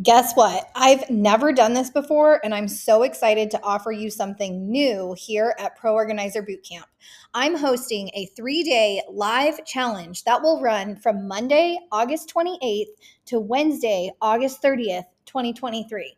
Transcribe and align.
Guess 0.00 0.34
what? 0.34 0.70
I've 0.76 1.10
never 1.10 1.52
done 1.52 1.72
this 1.72 1.90
before, 1.90 2.40
and 2.44 2.54
I'm 2.54 2.68
so 2.68 3.02
excited 3.02 3.50
to 3.50 3.62
offer 3.64 3.90
you 3.90 4.10
something 4.10 4.70
new 4.70 5.12
here 5.18 5.56
at 5.58 5.76
Pro 5.76 5.94
Organizer 5.94 6.40
Bootcamp. 6.40 6.84
I'm 7.34 7.56
hosting 7.56 8.08
a 8.14 8.26
three 8.36 8.62
day 8.62 9.02
live 9.10 9.64
challenge 9.64 10.22
that 10.22 10.40
will 10.40 10.60
run 10.60 10.94
from 10.94 11.26
Monday, 11.26 11.80
August 11.90 12.32
28th 12.32 12.86
to 13.26 13.40
Wednesday, 13.40 14.12
August 14.20 14.62
30th, 14.62 15.06
2023. 15.26 16.16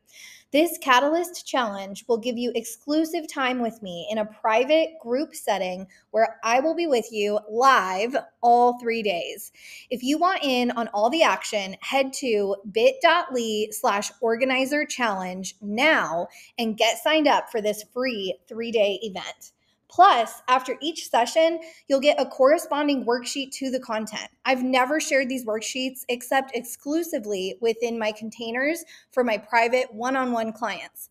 This 0.52 0.78
Catalyst 0.78 1.46
Challenge 1.46 2.04
will 2.08 2.18
give 2.18 2.36
you 2.36 2.50
exclusive 2.56 3.32
time 3.32 3.60
with 3.60 3.80
me 3.82 4.08
in 4.10 4.18
a 4.18 4.24
private 4.24 4.98
group 5.00 5.32
setting 5.32 5.86
where 6.10 6.40
I 6.42 6.58
will 6.58 6.74
be 6.74 6.88
with 6.88 7.12
you 7.12 7.38
live 7.48 8.16
all 8.40 8.76
three 8.80 9.04
days. 9.04 9.52
If 9.90 10.02
you 10.02 10.18
want 10.18 10.42
in 10.42 10.72
on 10.72 10.88
all 10.88 11.08
the 11.08 11.22
action, 11.22 11.76
head 11.82 12.12
to 12.14 12.56
bit.ly 12.72 13.68
slash 13.70 14.10
organizer 14.20 14.84
challenge 14.84 15.54
now 15.60 16.26
and 16.58 16.76
get 16.76 16.98
signed 16.98 17.28
up 17.28 17.50
for 17.50 17.60
this 17.60 17.84
free 17.94 18.36
three 18.48 18.72
day 18.72 18.98
event. 19.02 19.52
Plus, 19.90 20.40
after 20.46 20.78
each 20.80 21.10
session, 21.10 21.58
you'll 21.88 22.00
get 22.00 22.20
a 22.20 22.24
corresponding 22.24 23.04
worksheet 23.04 23.50
to 23.50 23.70
the 23.70 23.80
content. 23.80 24.28
I've 24.44 24.62
never 24.62 25.00
shared 25.00 25.28
these 25.28 25.44
worksheets 25.44 26.04
except 26.08 26.54
exclusively 26.54 27.56
within 27.60 27.98
my 27.98 28.12
containers 28.12 28.84
for 29.10 29.24
my 29.24 29.36
private 29.36 29.92
one 29.92 30.14
on 30.14 30.30
one 30.30 30.52
clients. 30.52 31.10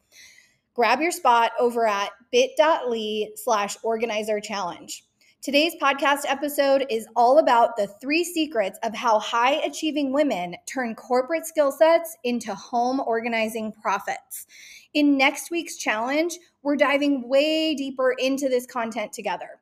Grab 0.74 1.02
your 1.02 1.12
spot 1.12 1.52
over 1.60 1.86
at 1.86 2.12
bit.ly 2.32 3.28
slash 3.36 3.76
organizer 3.84 4.40
challenge. 4.40 5.04
Today's 5.41 5.74
podcast 5.82 6.22
episode 6.27 6.86
is 6.90 7.08
all 7.16 7.40
about 7.40 7.77
the 7.77 7.88
three 8.02 8.26
secrets 8.26 8.77
of 8.84 8.94
how 8.94 9.20
high 9.20 9.55
achieving 9.66 10.12
women 10.14 10.55
turn 10.66 10.96
corporate 10.96 11.46
skill 11.46 11.72
sets 11.72 12.18
into 12.26 12.54
home 12.55 13.00
organizing 13.00 13.72
profits. 13.72 14.48
In 14.94 15.18
next 15.18 15.50
week's 15.50 15.77
challenge, 15.77 16.38
we're 16.63 16.76
diving 16.76 17.27
way 17.29 17.76
deeper 17.76 18.15
into 18.18 18.49
this 18.49 18.65
content 18.65 19.13
together. 19.13 19.60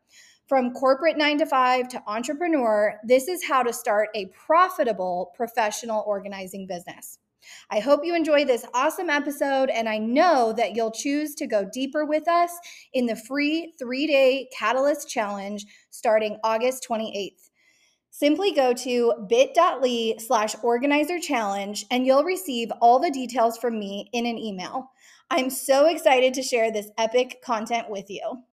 From 0.48 0.72
corporate 0.72 1.17
nine 1.17 1.38
to 1.40 1.45
five 1.45 1.90
to 1.90 2.02
entrepreneur, 2.08 2.95
this 3.03 3.28
is 3.28 3.45
how 3.45 3.64
to 3.64 3.73
start 3.73 4.09
a 4.16 4.28
profitable 4.28 5.34
professional 5.36 6.03
organizing 6.08 6.68
business. 6.68 7.20
I 7.70 7.80
hope 7.80 8.02
you 8.03 8.16
enjoy 8.16 8.45
this 8.45 8.66
awesome 8.73 9.09
episode, 9.09 9.70
and 9.70 9.88
I 9.88 9.98
know 9.98 10.53
that 10.53 10.75
you'll 10.75 10.92
choose 10.92 11.36
to 11.36 11.48
go 11.48 11.70
deeper 11.72 12.06
with 12.06 12.28
us 12.28 12.52
in 12.94 13.06
the 13.06 13.16
free 13.16 13.73
three 13.78 14.08
day 14.08 14.50
Catalyst 14.58 15.09
Challenge 15.09 15.66
starting 15.90 16.38
August 16.44 16.86
28th. 16.90 17.50
Simply 18.09 18.52
go 18.52 18.73
to 18.73 19.14
bit.ly 19.30 20.16
slash 20.18 20.56
organizer 20.64 21.20
challenge 21.20 21.86
and 21.92 22.03
you'll 22.03 22.23
receive 22.23 22.72
all 22.81 23.00
the 23.00 23.12
details 23.12 23.59
from 23.59 23.78
me 23.78 24.09
in 24.12 24.25
an 24.25 24.40
email. 24.40 24.90
I'm 25.30 25.50
so 25.50 25.88
excited 25.88 26.33
to 26.36 26.42
share 26.42 26.72
this 26.72 26.89
epic 26.97 27.42
content 27.44 27.89
with 27.89 28.09
you. 28.09 28.44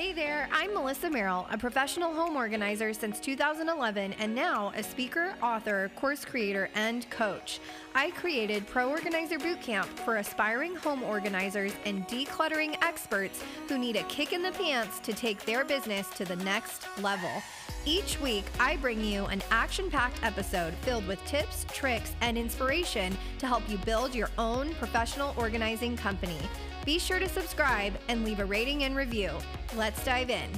Hey 0.00 0.14
there, 0.14 0.48
I'm 0.50 0.70
Melisa 0.70 1.12
Merrill, 1.12 1.46
a 1.50 1.58
professional 1.58 2.14
home 2.14 2.34
organizer 2.34 2.94
since 2.94 3.20
2011 3.20 4.14
and 4.14 4.34
now 4.34 4.72
a 4.74 4.82
speaker, 4.82 5.34
author, 5.42 5.90
course 5.94 6.24
creator, 6.24 6.70
and 6.74 7.08
coach. 7.10 7.60
I 7.94 8.10
created 8.12 8.66
Pro 8.66 8.88
Organizer 8.88 9.38
Bootcamp 9.38 9.84
for 9.84 10.16
aspiring 10.16 10.74
home 10.74 11.02
organizers 11.02 11.72
and 11.84 12.08
decluttering 12.08 12.82
experts 12.82 13.44
who 13.68 13.76
need 13.76 13.96
a 13.96 14.02
kick 14.04 14.32
in 14.32 14.40
the 14.40 14.52
pants 14.52 15.00
to 15.00 15.12
take 15.12 15.44
their 15.44 15.66
business 15.66 16.08
to 16.16 16.24
the 16.24 16.36
next 16.36 16.86
level. 17.02 17.42
Each 17.84 18.18
week, 18.22 18.46
I 18.58 18.76
bring 18.76 19.04
you 19.04 19.26
an 19.26 19.42
action 19.50 19.90
packed 19.90 20.24
episode 20.24 20.72
filled 20.80 21.06
with 21.06 21.22
tips, 21.26 21.66
tricks, 21.74 22.14
and 22.22 22.38
inspiration 22.38 23.18
to 23.38 23.46
help 23.46 23.68
you 23.68 23.76
build 23.78 24.14
your 24.14 24.30
own 24.38 24.72
professional 24.76 25.34
organizing 25.36 25.94
company. 25.94 26.38
Be 26.84 26.98
sure 26.98 27.18
to 27.18 27.28
subscribe 27.28 27.92
and 28.08 28.24
leave 28.24 28.40
a 28.40 28.44
rating 28.44 28.84
and 28.84 28.96
review. 28.96 29.32
Let's 29.76 30.02
dive 30.04 30.30
in. 30.30 30.48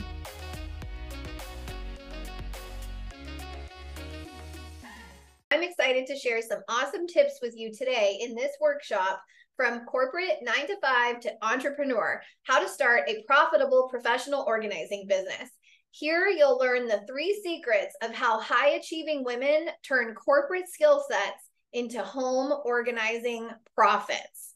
I'm 5.50 5.62
excited 5.62 6.06
to 6.06 6.16
share 6.16 6.40
some 6.40 6.60
awesome 6.68 7.06
tips 7.06 7.40
with 7.42 7.54
you 7.56 7.72
today 7.72 8.18
in 8.22 8.34
this 8.34 8.52
workshop 8.60 9.20
from 9.56 9.84
corporate 9.84 10.38
nine 10.42 10.66
to 10.68 10.76
five 10.80 11.20
to 11.20 11.32
entrepreneur 11.42 12.22
how 12.44 12.60
to 12.60 12.68
start 12.68 13.02
a 13.08 13.22
profitable 13.26 13.88
professional 13.90 14.44
organizing 14.46 15.06
business. 15.08 15.50
Here, 15.90 16.28
you'll 16.28 16.58
learn 16.58 16.86
the 16.86 17.02
three 17.06 17.38
secrets 17.44 17.94
of 18.02 18.14
how 18.14 18.40
high 18.40 18.70
achieving 18.70 19.24
women 19.24 19.66
turn 19.86 20.14
corporate 20.14 20.68
skill 20.68 21.04
sets 21.10 21.50
into 21.74 22.02
home 22.02 22.52
organizing 22.64 23.50
profits. 23.74 24.51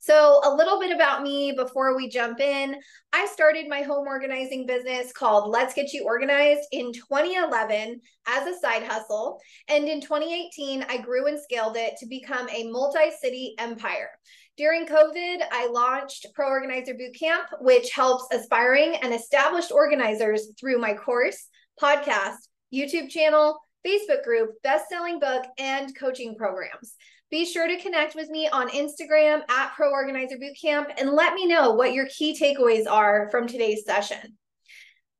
So, 0.00 0.40
a 0.44 0.54
little 0.54 0.78
bit 0.78 0.94
about 0.94 1.22
me 1.22 1.52
before 1.52 1.96
we 1.96 2.08
jump 2.08 2.40
in. 2.40 2.76
I 3.12 3.26
started 3.26 3.68
my 3.68 3.82
home 3.82 4.06
organizing 4.06 4.64
business 4.64 5.12
called 5.12 5.50
Let's 5.50 5.74
Get 5.74 5.92
You 5.92 6.04
Organized 6.04 6.68
in 6.70 6.92
2011 6.92 8.00
as 8.28 8.46
a 8.46 8.58
side 8.58 8.84
hustle. 8.84 9.40
And 9.68 9.88
in 9.88 10.00
2018, 10.00 10.84
I 10.88 10.98
grew 10.98 11.26
and 11.26 11.40
scaled 11.40 11.76
it 11.76 11.94
to 11.98 12.06
become 12.06 12.48
a 12.48 12.70
multi 12.70 13.10
city 13.20 13.54
empire. 13.58 14.10
During 14.56 14.86
COVID, 14.86 15.42
I 15.52 15.68
launched 15.68 16.26
Pro 16.34 16.46
Organizer 16.46 16.94
Bootcamp, 16.94 17.60
which 17.60 17.92
helps 17.92 18.26
aspiring 18.32 18.96
and 18.96 19.12
established 19.12 19.72
organizers 19.72 20.48
through 20.58 20.78
my 20.78 20.94
course, 20.94 21.48
podcast, 21.80 22.36
YouTube 22.72 23.08
channel, 23.08 23.58
Facebook 23.86 24.24
group, 24.24 24.50
best 24.62 24.88
selling 24.88 25.20
book, 25.20 25.44
and 25.58 25.96
coaching 25.96 26.36
programs. 26.36 26.94
Be 27.30 27.44
sure 27.44 27.68
to 27.68 27.76
connect 27.76 28.14
with 28.14 28.30
me 28.30 28.48
on 28.48 28.70
Instagram 28.70 29.42
at 29.50 29.74
Pro 29.74 29.90
Organizer 29.90 30.36
Bootcamp 30.36 30.86
and 30.98 31.10
let 31.10 31.34
me 31.34 31.46
know 31.46 31.72
what 31.72 31.92
your 31.92 32.06
key 32.06 32.38
takeaways 32.38 32.90
are 32.90 33.28
from 33.30 33.46
today's 33.46 33.84
session. 33.84 34.38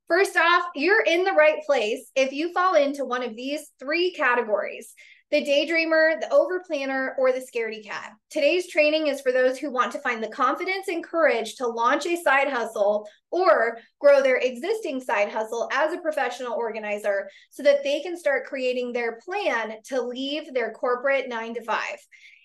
First 0.07 0.35
off, 0.35 0.63
you're 0.73 1.03
in 1.03 1.23
the 1.23 1.33
right 1.33 1.61
place 1.67 2.09
if 2.15 2.31
you 2.33 2.51
fall 2.51 2.73
into 2.73 3.05
one 3.05 3.21
of 3.21 3.35
these 3.35 3.69
three 3.79 4.11
categories 4.11 4.95
the 5.31 5.45
daydreamer, 5.45 6.19
the 6.19 6.27
overplanner, 6.31 7.11
or 7.19 7.31
the 7.31 7.39
scaredy 7.39 7.85
cat. 7.85 8.13
Today's 8.31 8.67
training 8.67 9.07
is 9.07 9.21
for 9.21 9.31
those 9.31 9.59
who 9.59 9.71
want 9.71 9.91
to 9.91 9.99
find 9.99 10.23
the 10.23 10.29
confidence 10.29 10.87
and 10.87 11.03
courage 11.03 11.55
to 11.55 11.67
launch 11.67 12.07
a 12.07 12.21
side 12.21 12.49
hustle 12.49 13.07
or 13.29 13.77
grow 13.99 14.23
their 14.23 14.37
existing 14.37 14.99
side 14.99 15.29
hustle 15.29 15.69
as 15.71 15.93
a 15.93 16.01
professional 16.01 16.53
organizer 16.53 17.29
so 17.51 17.61
that 17.61 17.83
they 17.83 18.01
can 18.01 18.17
start 18.17 18.47
creating 18.47 18.91
their 18.91 19.19
plan 19.23 19.75
to 19.85 20.01
leave 20.01 20.51
their 20.53 20.71
corporate 20.71 21.29
nine 21.29 21.53
to 21.53 21.63
five. 21.63 21.97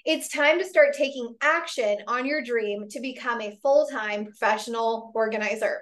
It's 0.05 0.29
time 0.29 0.59
to 0.59 0.67
start 0.67 0.95
taking 0.95 1.35
action 1.41 1.97
on 2.07 2.27
your 2.27 2.43
dream 2.43 2.91
to 2.91 3.01
become 3.01 3.41
a 3.41 3.59
full 3.63 3.87
time 3.87 4.27
professional 4.27 5.11
organizer. 5.15 5.81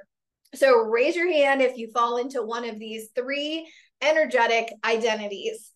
So 0.55 0.77
raise 0.83 1.17
your 1.17 1.33
hand 1.33 1.63
if 1.63 1.77
you 1.77 1.91
fall 1.93 2.19
into 2.19 2.45
one 2.45 2.69
of 2.69 2.79
these 2.79 3.09
three 3.17 3.69
energetic 4.01 4.73
identities. 4.85 5.73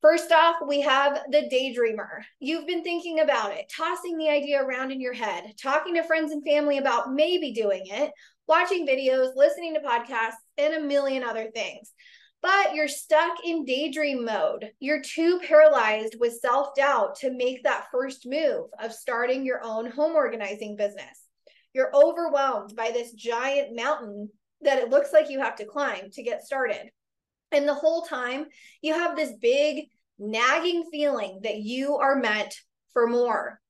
First 0.00 0.30
off, 0.30 0.56
we 0.66 0.80
have 0.82 1.24
the 1.30 1.50
daydreamer. 1.52 2.22
You've 2.38 2.68
been 2.68 2.84
thinking 2.84 3.18
about 3.18 3.52
it, 3.52 3.70
tossing 3.76 4.16
the 4.16 4.28
idea 4.28 4.62
around 4.62 4.92
in 4.92 5.00
your 5.00 5.12
head, 5.12 5.52
talking 5.60 5.94
to 5.94 6.04
friends 6.04 6.30
and 6.30 6.44
family 6.44 6.78
about 6.78 7.12
maybe 7.12 7.52
doing 7.52 7.82
it, 7.86 8.12
watching 8.46 8.86
videos, 8.86 9.34
listening 9.34 9.74
to 9.74 9.80
podcasts, 9.80 10.38
and 10.56 10.74
a 10.74 10.80
million 10.80 11.24
other 11.24 11.50
things. 11.50 11.92
But 12.40 12.76
you're 12.76 12.86
stuck 12.86 13.38
in 13.44 13.64
daydream 13.64 14.24
mode. 14.24 14.70
You're 14.78 15.02
too 15.02 15.40
paralyzed 15.48 16.14
with 16.20 16.38
self 16.40 16.76
doubt 16.76 17.16
to 17.16 17.32
make 17.32 17.64
that 17.64 17.88
first 17.90 18.24
move 18.24 18.66
of 18.80 18.92
starting 18.92 19.44
your 19.44 19.60
own 19.64 19.90
home 19.90 20.14
organizing 20.14 20.76
business. 20.76 21.24
You're 21.74 21.90
overwhelmed 21.92 22.76
by 22.76 22.92
this 22.92 23.12
giant 23.12 23.74
mountain 23.74 24.30
that 24.60 24.78
it 24.78 24.90
looks 24.90 25.12
like 25.12 25.28
you 25.28 25.40
have 25.40 25.56
to 25.56 25.64
climb 25.64 26.10
to 26.12 26.22
get 26.22 26.44
started. 26.44 26.90
And 27.52 27.66
the 27.66 27.74
whole 27.74 28.02
time, 28.02 28.46
you 28.82 28.94
have 28.94 29.16
this 29.16 29.32
big 29.40 29.88
nagging 30.18 30.84
feeling 30.90 31.40
that 31.42 31.58
you 31.58 31.96
are 31.96 32.16
meant 32.16 32.54
for 32.92 33.06
more. 33.06 33.60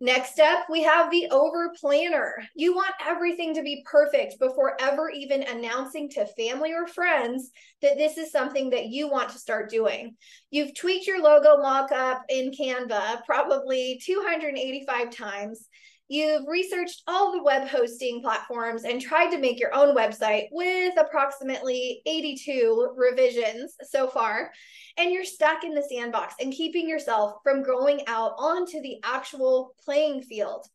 Next 0.00 0.38
up, 0.38 0.66
we 0.70 0.84
have 0.84 1.10
the 1.10 1.26
over 1.32 1.72
planner. 1.80 2.34
You 2.54 2.72
want 2.72 2.94
everything 3.04 3.54
to 3.54 3.62
be 3.62 3.84
perfect 3.84 4.38
before 4.38 4.76
ever 4.80 5.10
even 5.10 5.42
announcing 5.42 6.08
to 6.10 6.24
family 6.24 6.72
or 6.72 6.86
friends 6.86 7.50
that 7.82 7.96
this 7.96 8.16
is 8.16 8.30
something 8.30 8.70
that 8.70 8.86
you 8.86 9.08
want 9.10 9.30
to 9.30 9.38
start 9.38 9.70
doing. 9.70 10.14
You've 10.52 10.76
tweaked 10.76 11.08
your 11.08 11.20
logo 11.20 11.60
mock 11.60 11.90
up 11.90 12.22
in 12.28 12.52
Canva 12.52 13.24
probably 13.26 14.00
285 14.04 15.10
times. 15.10 15.68
You've 16.10 16.48
researched 16.48 17.02
all 17.06 17.32
the 17.32 17.42
web 17.42 17.68
hosting 17.68 18.22
platforms 18.22 18.84
and 18.84 18.98
tried 18.98 19.30
to 19.30 19.38
make 19.38 19.60
your 19.60 19.74
own 19.74 19.94
website 19.94 20.46
with 20.50 20.94
approximately 20.98 22.00
82 22.06 22.94
revisions 22.96 23.74
so 23.82 24.08
far. 24.08 24.50
And 24.96 25.12
you're 25.12 25.24
stuck 25.24 25.64
in 25.64 25.74
the 25.74 25.82
sandbox 25.82 26.34
and 26.40 26.50
keeping 26.50 26.88
yourself 26.88 27.40
from 27.44 27.62
going 27.62 28.00
out 28.06 28.32
onto 28.38 28.80
the 28.80 28.96
actual 29.04 29.74
playing 29.84 30.22
field. 30.22 30.66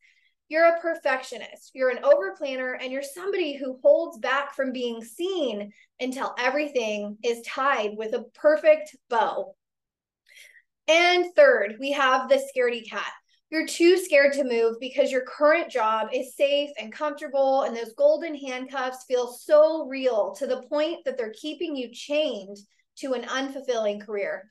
You're 0.49 0.75
a 0.75 0.79
perfectionist, 0.79 1.71
you're 1.73 1.89
an 1.89 2.03
over 2.03 2.35
planner, 2.37 2.73
and 2.73 2.91
you're 2.91 3.01
somebody 3.01 3.57
who 3.57 3.79
holds 3.81 4.19
back 4.19 4.53
from 4.53 4.71
being 4.71 5.03
seen 5.03 5.71
until 5.99 6.35
everything 6.37 7.17
is 7.23 7.41
tied 7.47 7.97
with 7.97 8.13
a 8.13 8.25
perfect 8.35 8.95
bow. 9.09 9.55
And 10.87 11.33
third, 11.35 11.77
we 11.79 11.93
have 11.93 12.29
the 12.29 12.35
scaredy 12.35 12.87
cat. 12.87 13.11
You're 13.53 13.67
too 13.67 13.99
scared 13.99 14.33
to 14.33 14.43
move 14.43 14.79
because 14.79 15.11
your 15.11 15.25
current 15.25 15.69
job 15.69 16.07
is 16.11 16.35
safe 16.35 16.71
and 16.79 16.91
comfortable, 16.91 17.61
and 17.61 17.77
those 17.77 17.93
golden 17.93 18.33
handcuffs 18.33 19.05
feel 19.07 19.27
so 19.27 19.85
real 19.85 20.33
to 20.39 20.47
the 20.47 20.63
point 20.63 21.05
that 21.05 21.19
they're 21.19 21.35
keeping 21.39 21.75
you 21.75 21.89
chained 21.93 22.57
to 22.95 23.13
an 23.13 23.25
unfulfilling 23.25 24.03
career. 24.03 24.49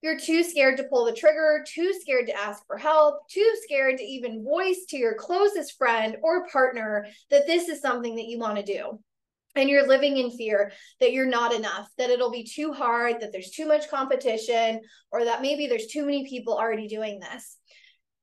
You're 0.00 0.18
too 0.18 0.42
scared 0.42 0.76
to 0.78 0.88
pull 0.90 1.04
the 1.04 1.12
trigger, 1.12 1.64
too 1.68 1.94
scared 2.00 2.26
to 2.26 2.36
ask 2.36 2.66
for 2.66 2.76
help, 2.76 3.28
too 3.28 3.48
scared 3.62 3.98
to 3.98 4.02
even 4.02 4.42
voice 4.42 4.86
to 4.88 4.96
your 4.96 5.14
closest 5.14 5.78
friend 5.78 6.16
or 6.20 6.48
partner 6.48 7.06
that 7.30 7.46
this 7.46 7.68
is 7.68 7.80
something 7.80 8.16
that 8.16 8.26
you 8.26 8.40
want 8.40 8.56
to 8.56 8.64
do. 8.64 8.98
And 9.54 9.70
you're 9.70 9.86
living 9.86 10.16
in 10.16 10.32
fear 10.32 10.72
that 10.98 11.12
you're 11.12 11.26
not 11.26 11.54
enough, 11.54 11.88
that 11.96 12.10
it'll 12.10 12.32
be 12.32 12.42
too 12.42 12.72
hard, 12.72 13.20
that 13.20 13.30
there's 13.30 13.50
too 13.50 13.68
much 13.68 13.88
competition, 13.88 14.80
or 15.12 15.26
that 15.26 15.42
maybe 15.42 15.68
there's 15.68 15.86
too 15.86 16.04
many 16.04 16.26
people 16.28 16.58
already 16.58 16.88
doing 16.88 17.20
this. 17.20 17.58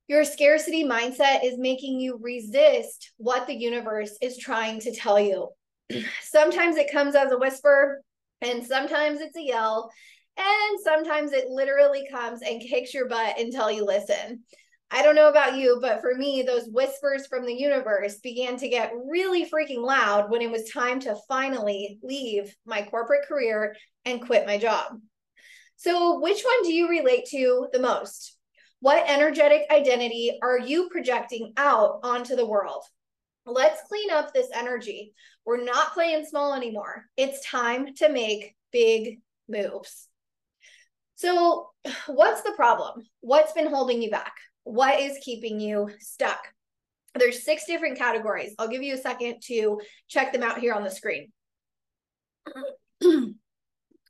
Your 0.09 0.25
scarcity 0.25 0.83
mindset 0.83 1.43
is 1.43 1.59
making 1.59 1.99
you 1.99 2.17
resist 2.19 3.13
what 3.17 3.45
the 3.45 3.53
universe 3.53 4.17
is 4.23 4.39
trying 4.39 4.79
to 4.79 4.91
tell 4.91 5.19
you. 5.19 5.49
sometimes 6.23 6.77
it 6.77 6.91
comes 6.91 7.13
as 7.13 7.31
a 7.31 7.37
whisper, 7.37 8.01
and 8.41 8.65
sometimes 8.65 9.21
it's 9.21 9.37
a 9.37 9.43
yell, 9.43 9.91
and 10.35 10.79
sometimes 10.83 11.31
it 11.31 11.49
literally 11.49 12.07
comes 12.11 12.41
and 12.41 12.59
kicks 12.59 12.91
your 12.91 13.07
butt 13.07 13.39
until 13.39 13.69
you 13.69 13.85
listen. 13.85 14.39
I 14.89 15.03
don't 15.03 15.13
know 15.13 15.29
about 15.29 15.57
you, 15.57 15.77
but 15.79 16.01
for 16.01 16.15
me, 16.15 16.41
those 16.41 16.67
whispers 16.69 17.27
from 17.27 17.45
the 17.45 17.53
universe 17.53 18.17
began 18.17 18.57
to 18.57 18.67
get 18.67 18.91
really 19.05 19.47
freaking 19.47 19.83
loud 19.83 20.31
when 20.31 20.41
it 20.41 20.49
was 20.49 20.71
time 20.71 20.99
to 21.01 21.17
finally 21.27 21.99
leave 22.01 22.51
my 22.65 22.81
corporate 22.81 23.27
career 23.27 23.75
and 24.05 24.25
quit 24.25 24.47
my 24.47 24.57
job. 24.57 24.99
So, 25.75 26.19
which 26.19 26.41
one 26.41 26.63
do 26.63 26.73
you 26.73 26.89
relate 26.89 27.25
to 27.29 27.67
the 27.71 27.79
most? 27.79 28.38
What 28.81 29.09
energetic 29.09 29.63
identity 29.71 30.39
are 30.41 30.57
you 30.57 30.89
projecting 30.89 31.53
out 31.57 31.99
onto 32.03 32.35
the 32.35 32.45
world? 32.45 32.83
Let's 33.45 33.81
clean 33.87 34.11
up 34.11 34.33
this 34.33 34.47
energy. 34.53 35.13
We're 35.45 35.63
not 35.63 35.93
playing 35.93 36.25
small 36.25 36.53
anymore. 36.53 37.05
It's 37.17 37.45
time 37.45 37.93
to 37.95 38.09
make 38.09 38.55
big 38.71 39.19
moves. 39.49 40.07
So, 41.15 41.71
what's 42.07 42.41
the 42.43 42.53
problem? 42.55 43.03
What's 43.19 43.51
been 43.51 43.67
holding 43.67 44.01
you 44.01 44.11
back? 44.11 44.33
What 44.63 44.99
is 44.99 45.17
keeping 45.21 45.59
you 45.59 45.89
stuck? 45.99 46.39
There's 47.15 47.43
six 47.43 47.65
different 47.65 47.97
categories. 47.97 48.53
I'll 48.59 48.67
give 48.67 48.83
you 48.83 48.93
a 48.93 48.97
second 48.97 49.41
to 49.47 49.81
check 50.07 50.31
them 50.31 50.43
out 50.43 50.59
here 50.59 50.73
on 50.73 50.83
the 50.83 50.91
screen. 50.91 51.31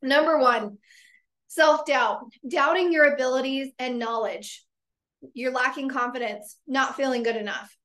Number 0.02 0.38
one, 0.38 0.78
self 1.50 1.86
doubt, 1.86 2.22
doubting 2.48 2.94
your 2.94 3.14
abilities 3.14 3.74
and 3.78 4.00
knowledge. 4.00 4.64
You're 5.34 5.52
lacking 5.52 5.90
confidence, 5.90 6.58
not 6.66 6.96
feeling 6.96 7.24
good 7.24 7.36
enough. 7.36 7.76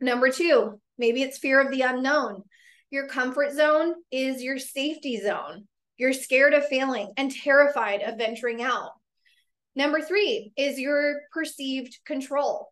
Number 0.00 0.30
two, 0.30 0.78
maybe 0.98 1.22
it's 1.22 1.38
fear 1.38 1.60
of 1.60 1.70
the 1.70 1.80
unknown. 1.80 2.42
Your 2.90 3.08
comfort 3.08 3.52
zone 3.52 3.94
is 4.10 4.42
your 4.42 4.58
safety 4.58 5.18
zone. 5.20 5.66
You're 5.96 6.12
scared 6.12 6.52
of 6.52 6.66
failing 6.66 7.12
and 7.16 7.32
terrified 7.32 8.02
of 8.02 8.18
venturing 8.18 8.62
out. 8.62 8.90
Number 9.74 10.02
three 10.02 10.52
is 10.56 10.78
your 10.78 11.22
perceived 11.32 11.96
control. 12.04 12.70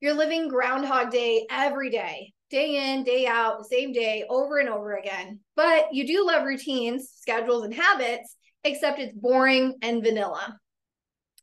You're 0.00 0.14
living 0.14 0.48
Groundhog 0.48 1.10
Day 1.10 1.46
every 1.50 1.90
day, 1.90 2.32
day 2.50 2.92
in, 2.92 3.04
day 3.04 3.26
out, 3.26 3.66
same 3.66 3.92
day, 3.92 4.24
over 4.28 4.58
and 4.58 4.68
over 4.68 4.96
again. 4.96 5.40
But 5.56 5.94
you 5.94 6.06
do 6.06 6.26
love 6.26 6.44
routines, 6.44 7.10
schedules, 7.16 7.64
and 7.64 7.74
habits, 7.74 8.36
except 8.64 8.98
it's 8.98 9.14
boring 9.14 9.74
and 9.82 10.02
vanilla. 10.02 10.58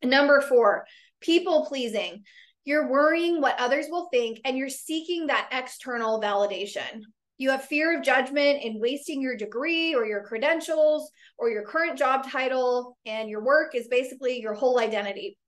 Number 0.04 0.42
four, 0.42 0.86
people 1.22 1.66
pleasing. 1.66 2.24
You're 2.64 2.92
worrying 2.92 3.42
what 3.42 3.60
others 3.60 3.88
will 3.90 4.10
think 4.12 4.40
and 4.46 4.58
you're 4.58 4.70
seeking 4.70 5.28
that 5.28 5.50
external 5.52 6.22
validation. 6.22 7.02
You 7.38 7.50
have 7.50 7.66
fear 7.66 7.98
of 7.98 8.04
judgment 8.04 8.62
in 8.62 8.80
wasting 8.80 9.20
your 9.20 9.36
degree 9.36 9.96
or 9.96 10.06
your 10.06 10.24
credentials 10.24 11.10
or 11.40 11.50
your 11.50 11.64
current 11.64 11.98
job 11.98 12.30
title, 12.30 12.96
and 13.08 13.30
your 13.30 13.44
work 13.44 13.74
is 13.74 13.88
basically 13.88 14.40
your 14.40 14.54
whole 14.54 14.80
identity. 14.80 15.40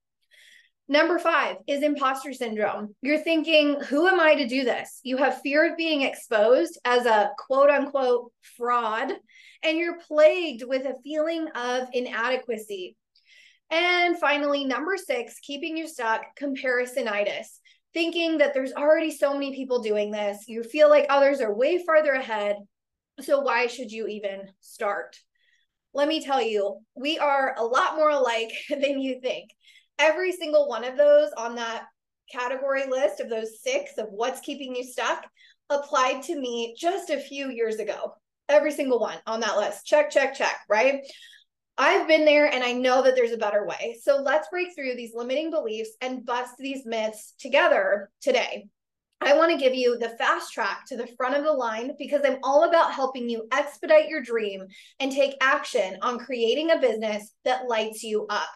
Number 0.86 1.18
five 1.18 1.56
is 1.66 1.82
imposter 1.82 2.32
syndrome. 2.32 2.94
You're 3.00 3.18
thinking, 3.18 3.80
who 3.80 4.06
am 4.06 4.20
I 4.20 4.34
to 4.34 4.46
do 4.46 4.64
this? 4.64 5.00
You 5.02 5.16
have 5.16 5.40
fear 5.40 5.70
of 5.70 5.78
being 5.78 6.02
exposed 6.02 6.78
as 6.84 7.06
a 7.06 7.30
quote 7.38 7.70
unquote 7.70 8.32
fraud, 8.56 9.12
and 9.62 9.78
you're 9.78 9.98
plagued 9.98 10.62
with 10.66 10.84
a 10.84 10.96
feeling 11.02 11.48
of 11.54 11.88
inadequacy. 11.92 12.96
And 13.70 14.18
finally, 14.18 14.64
number 14.64 14.96
six, 14.98 15.40
keeping 15.40 15.76
you 15.76 15.88
stuck, 15.88 16.22
comparisonitis 16.38 17.46
thinking 17.94 18.38
that 18.38 18.52
there's 18.52 18.72
already 18.72 19.10
so 19.10 19.32
many 19.32 19.54
people 19.54 19.80
doing 19.80 20.10
this. 20.10 20.48
You 20.48 20.64
feel 20.64 20.90
like 20.90 21.06
others 21.08 21.40
are 21.40 21.54
way 21.54 21.82
farther 21.82 22.12
ahead. 22.12 22.56
So 23.20 23.40
why 23.40 23.68
should 23.68 23.92
you 23.92 24.08
even 24.08 24.50
start? 24.60 25.16
Let 25.94 26.08
me 26.08 26.22
tell 26.22 26.42
you, 26.42 26.80
we 26.96 27.18
are 27.20 27.54
a 27.56 27.64
lot 27.64 27.94
more 27.94 28.10
alike 28.10 28.50
than 28.68 29.00
you 29.00 29.20
think. 29.20 29.50
Every 29.98 30.32
single 30.32 30.68
one 30.68 30.84
of 30.84 30.96
those 30.96 31.30
on 31.36 31.54
that 31.56 31.84
category 32.30 32.86
list 32.88 33.20
of 33.20 33.28
those 33.28 33.62
six 33.62 33.92
of 33.98 34.08
what's 34.10 34.40
keeping 34.40 34.74
you 34.74 34.84
stuck 34.84 35.24
applied 35.70 36.22
to 36.22 36.38
me 36.38 36.74
just 36.78 37.10
a 37.10 37.20
few 37.20 37.50
years 37.50 37.76
ago. 37.76 38.14
Every 38.48 38.72
single 38.72 38.98
one 38.98 39.18
on 39.26 39.40
that 39.40 39.56
list. 39.56 39.86
Check, 39.86 40.10
check, 40.10 40.34
check, 40.34 40.58
right? 40.68 41.00
I've 41.76 42.06
been 42.06 42.24
there 42.24 42.46
and 42.52 42.62
I 42.62 42.72
know 42.72 43.02
that 43.02 43.16
there's 43.16 43.32
a 43.32 43.38
better 43.38 43.66
way. 43.66 43.98
So 44.00 44.16
let's 44.22 44.48
break 44.48 44.74
through 44.74 44.94
these 44.94 45.14
limiting 45.14 45.50
beliefs 45.50 45.90
and 46.00 46.24
bust 46.24 46.54
these 46.58 46.86
myths 46.86 47.34
together 47.38 48.10
today. 48.20 48.68
I 49.20 49.36
want 49.36 49.52
to 49.52 49.58
give 49.58 49.74
you 49.74 49.98
the 49.98 50.10
fast 50.10 50.52
track 50.52 50.84
to 50.88 50.96
the 50.96 51.08
front 51.16 51.34
of 51.34 51.44
the 51.44 51.52
line 51.52 51.92
because 51.98 52.20
I'm 52.24 52.38
all 52.42 52.68
about 52.68 52.92
helping 52.92 53.28
you 53.28 53.48
expedite 53.52 54.08
your 54.08 54.22
dream 54.22 54.66
and 55.00 55.10
take 55.10 55.36
action 55.40 55.96
on 56.02 56.18
creating 56.18 56.70
a 56.70 56.78
business 56.78 57.32
that 57.44 57.66
lights 57.66 58.02
you 58.02 58.26
up. 58.28 58.50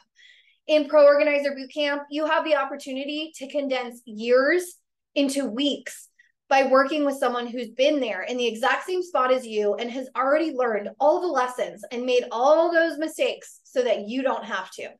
In 0.69 0.87
Pro 0.87 1.05
Organizer 1.05 1.57
Bootcamp, 1.57 2.03
you 2.11 2.27
have 2.27 2.45
the 2.45 2.57
opportunity 2.57 3.33
to 3.37 3.49
condense 3.49 4.03
years 4.05 4.77
into 5.15 5.47
weeks 5.47 6.09
by 6.51 6.65
working 6.65 7.07
with 7.07 7.17
someone 7.17 7.47
who's 7.47 7.71
been 7.71 8.01
there 8.01 8.21
in 8.23 8.37
the 8.37 8.47
exact 8.47 8.85
same 8.85 9.03
spot 9.03 9.33
as 9.33 9.47
you 9.47 9.77
and 9.77 9.91
has 9.91 10.11
already 10.15 10.53
learned 10.53 10.91
all 11.01 11.23
the 11.23 11.27
lessons 11.27 11.83
and 11.91 12.05
made 12.05 12.25
all 12.31 12.71
those 12.71 12.99
mistakes 12.99 13.61
so 13.65 13.83
that 13.83 14.09
you 14.09 14.23
don't 14.23 14.45
have 14.45 14.71
to. 14.73 14.91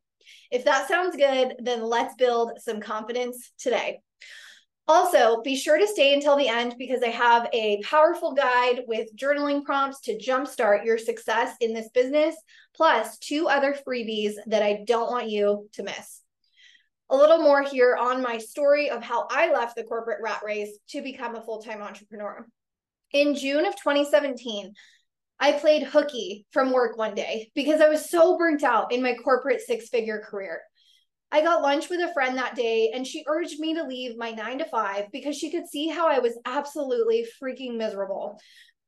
If 0.51 0.65
that 0.65 0.89
sounds 0.89 1.17
good, 1.17 1.57
then 1.59 1.83
let's 1.83 2.15
build 2.15 2.53
some 2.61 2.81
confidence 2.81 3.53
today. 3.59 4.01
Also, 4.89 5.43
be 5.43 5.55
sure 5.55 5.79
to 5.79 5.87
stay 5.87 6.15
until 6.15 6.35
the 6.37 6.49
end 6.49 6.75
because 6.79 7.03
I 7.03 7.09
have 7.09 7.47
a 7.53 7.81
powerful 7.83 8.33
guide 8.33 8.85
with 8.89 9.15
journaling 9.15 9.63
prompts 9.63 10.01
to 10.01 10.19
jumpstart 10.19 10.85
your 10.85 10.99
success 10.99 11.55
in 11.61 11.75
this 11.75 11.91
business, 11.91 12.35
plus 12.75 13.19
two 13.19 13.49
other 13.49 13.77
freebies 13.87 14.33
that 14.47 14.63
I 14.63 14.85
don't 14.87 15.11
want 15.11 15.29
you 15.29 15.69
to 15.75 15.83
miss 15.83 16.23
a 17.11 17.17
little 17.17 17.39
more 17.39 17.63
here 17.63 17.97
on 17.97 18.23
my 18.23 18.39
story 18.39 18.91
of 18.91 19.03
how 19.03 19.27
I 19.31 19.53
left 19.53 19.77
the 19.77 19.85
corporate 19.85 20.21
rat 20.23 20.43
race 20.45 20.79
to 20.91 21.03
become 21.03 21.37
a 21.37 21.43
full 21.43 21.63
time 21.63 21.83
entrepreneur. 21.83 22.47
In 23.13 23.35
June 23.35 23.65
of 23.65 23.75
2017, 23.77 24.75
I 25.41 25.53
played 25.53 25.85
hooky 25.85 26.47
from 26.51 26.73
work 26.73 26.99
one 26.99 27.15
day 27.15 27.51
because 27.55 27.81
I 27.81 27.89
was 27.89 28.11
so 28.11 28.37
burnt 28.37 28.63
out 28.63 28.93
in 28.93 29.03
my 29.03 29.15
corporate 29.15 29.61
six 29.61 29.89
figure 29.89 30.23
career. 30.29 30.61
I 31.31 31.43
got 31.43 31.63
lunch 31.63 31.91
with 31.91 32.01
a 32.01 32.13
friend 32.15 32.39
that 32.39 32.57
day 32.57 32.91
and 32.95 33.07
she 33.07 33.25
urged 33.27 33.61
me 33.61 33.75
to 33.75 33.85
leave 33.85 34.17
my 34.17 34.31
nine 34.31 34.59
to 34.59 34.65
five 34.65 35.07
because 35.13 35.37
she 35.37 35.51
could 35.51 35.67
see 35.67 35.89
how 35.89 36.09
I 36.09 36.21
was 36.21 36.39
absolutely 36.47 37.27
freaking 37.43 37.77
miserable. 37.77 38.41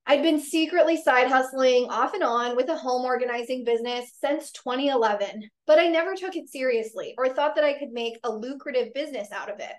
I'd 0.06 0.22
been 0.22 0.40
secretly 0.40 0.96
side 0.96 1.28
hustling 1.28 1.84
off 1.90 2.14
and 2.14 2.22
on 2.22 2.56
with 2.56 2.68
a 2.68 2.76
home 2.76 3.04
organizing 3.04 3.64
business 3.64 4.10
since 4.18 4.50
2011, 4.52 5.48
but 5.66 5.78
I 5.78 5.88
never 5.88 6.14
took 6.16 6.34
it 6.34 6.48
seriously 6.48 7.14
or 7.18 7.28
thought 7.28 7.54
that 7.56 7.64
I 7.64 7.78
could 7.78 7.92
make 7.92 8.18
a 8.24 8.32
lucrative 8.32 8.94
business 8.94 9.28
out 9.32 9.52
of 9.52 9.60
it. 9.60 9.72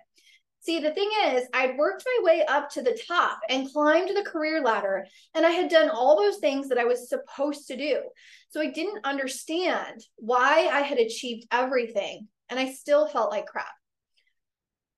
See, 0.61 0.79
the 0.79 0.93
thing 0.93 1.09
is, 1.25 1.47
I'd 1.55 1.75
worked 1.75 2.03
my 2.05 2.19
way 2.23 2.45
up 2.45 2.69
to 2.71 2.83
the 2.83 2.97
top 3.07 3.39
and 3.49 3.71
climbed 3.73 4.09
the 4.09 4.23
career 4.23 4.61
ladder, 4.61 5.07
and 5.33 5.43
I 5.43 5.49
had 5.49 5.71
done 5.71 5.89
all 5.89 6.15
those 6.15 6.37
things 6.37 6.69
that 6.69 6.77
I 6.77 6.85
was 6.85 7.09
supposed 7.09 7.67
to 7.67 7.75
do. 7.75 8.03
So 8.51 8.61
I 8.61 8.67
didn't 8.67 9.03
understand 9.03 10.03
why 10.17 10.69
I 10.71 10.81
had 10.81 10.99
achieved 10.99 11.47
everything, 11.51 12.27
and 12.51 12.59
I 12.59 12.71
still 12.73 13.07
felt 13.07 13.31
like 13.31 13.47
crap. 13.47 13.65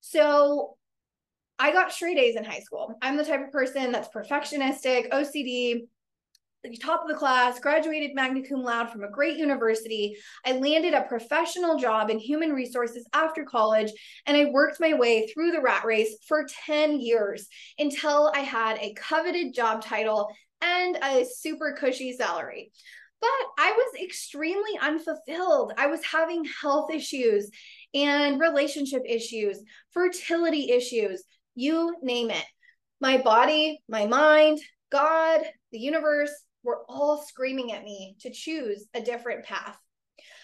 So 0.01 0.75
I 1.57 1.72
got 1.72 1.93
straight 1.93 2.17
A's 2.17 2.36
in 2.36 2.43
high 2.43 2.60
school. 2.60 2.95
I'm 3.01 3.15
the 3.15 3.24
type 3.24 3.45
of 3.45 3.51
person 3.51 3.93
that's 3.93 4.10
perfectionistic, 4.10 5.10
OCD, 5.12 5.83
top 6.81 7.03
of 7.03 7.07
the 7.07 7.13
class, 7.13 7.60
graduated 7.60 8.15
magna 8.15 8.41
cum 8.48 8.63
laude 8.63 8.89
from 8.89 9.03
a 9.03 9.12
great 9.12 9.38
university. 9.38 10.15
I 10.45 10.53
landed 10.53 10.93
a 10.93 11.03
professional 11.03 11.77
job 11.77 12.10
in 12.10 12.19
human 12.19 12.53
resources 12.53 13.07
after 13.13 13.43
college, 13.43 13.91
and 14.25 14.36
I 14.36 14.45
worked 14.45 14.79
my 14.79 14.93
way 14.93 15.27
through 15.27 15.51
the 15.51 15.62
rat 15.62 15.86
race 15.86 16.15
for 16.27 16.48
10 16.65 17.00
years 17.00 17.48
until 17.77 18.31
I 18.33 18.39
had 18.39 18.77
a 18.79 18.93
coveted 18.93 19.53
job 19.53 19.83
title 19.83 20.29
and 20.62 20.98
a 21.03 21.25
super 21.25 21.75
cushy 21.77 22.13
salary. 22.13 22.72
But 23.24 23.63
I 23.63 23.72
was 23.72 24.03
extremely 24.03 24.77
unfulfilled. 24.82 25.72
I 25.77 25.88
was 25.88 26.03
having 26.03 26.44
health 26.44 26.92
issues 26.94 27.50
and 27.94 28.38
relationship 28.38 29.03
issues, 29.08 29.62
fertility 29.92 30.72
issues, 30.72 31.24
you 31.56 31.96
name 32.01 32.32
it. 32.32 32.44
My 33.00 33.22
body, 33.22 33.82
my 33.88 34.08
mind, 34.08 34.60
God, 34.92 35.39
the 35.72 35.80
universe 35.80 36.34
were 36.65 36.84
all 36.89 37.24
screaming 37.24 37.72
at 37.72 37.86
me 37.86 38.18
to 38.20 38.30
choose 38.30 38.88
a 38.94 39.00
different 39.00 39.46
path. 39.46 39.77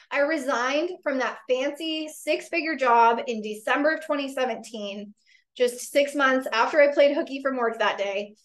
I 0.09 0.19
resigned 0.19 0.91
from 1.03 1.17
that 1.17 1.39
fancy 1.49 2.07
six 2.07 2.47
figure 2.47 2.77
job 2.77 3.19
in 3.27 3.41
December 3.41 3.95
of 3.95 4.01
2017, 4.03 5.13
just 5.57 5.91
six 5.91 6.15
months 6.15 6.47
after 6.53 6.81
I 6.81 6.93
played 6.93 7.13
hooky 7.13 7.41
from 7.41 7.57
work 7.57 7.79
that 7.79 7.97
day. 7.97 8.35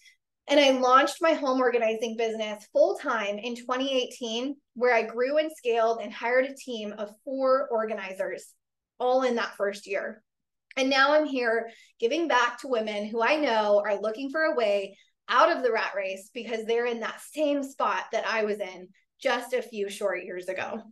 And 0.47 0.61
I 0.61 0.73
launched 0.73 1.23
my 1.23 1.33
home 1.33 1.61
organizing 1.61 2.17
business 2.19 2.67
full 2.73 2.97
time 2.97 3.39
in 3.39 3.57
2018, 3.57 4.57
where 4.75 4.95
I 4.95 5.03
grew 5.03 5.39
and 5.39 5.51
scaled 5.57 6.01
and 6.03 6.13
hired 6.13 6.45
a 6.45 6.55
team 6.55 6.95
of 6.99 7.15
four 7.25 7.69
organizers, 7.71 8.53
all 8.99 9.23
in 9.23 9.37
that 9.37 9.57
first 9.57 9.87
year. 9.87 10.23
And 10.77 10.91
now 10.91 11.15
I'm 11.15 11.25
here 11.25 11.71
giving 11.99 12.29
back 12.29 12.61
to 12.61 12.69
women 12.69 13.07
who 13.07 13.23
I 13.23 13.37
know 13.37 13.83
are 13.87 14.01
looking 14.01 14.31
for 14.31 14.43
a 14.43 14.57
way 14.57 14.99
out 15.29 15.55
of 15.55 15.63
the 15.63 15.73
rat 15.73 15.93
race 15.97 16.31
because 16.35 16.67
they're 16.67 16.87
in 16.87 17.01
that 17.01 17.21
same 17.33 17.63
spot 17.63 18.05
that 18.13 18.27
I 18.27 18.45
was 18.45 18.59
in 18.59 18.89
just 19.21 19.55
a 19.55 19.63
few 19.63 19.89
short 19.89 20.25
years 20.25 20.49
ago. 20.49 20.83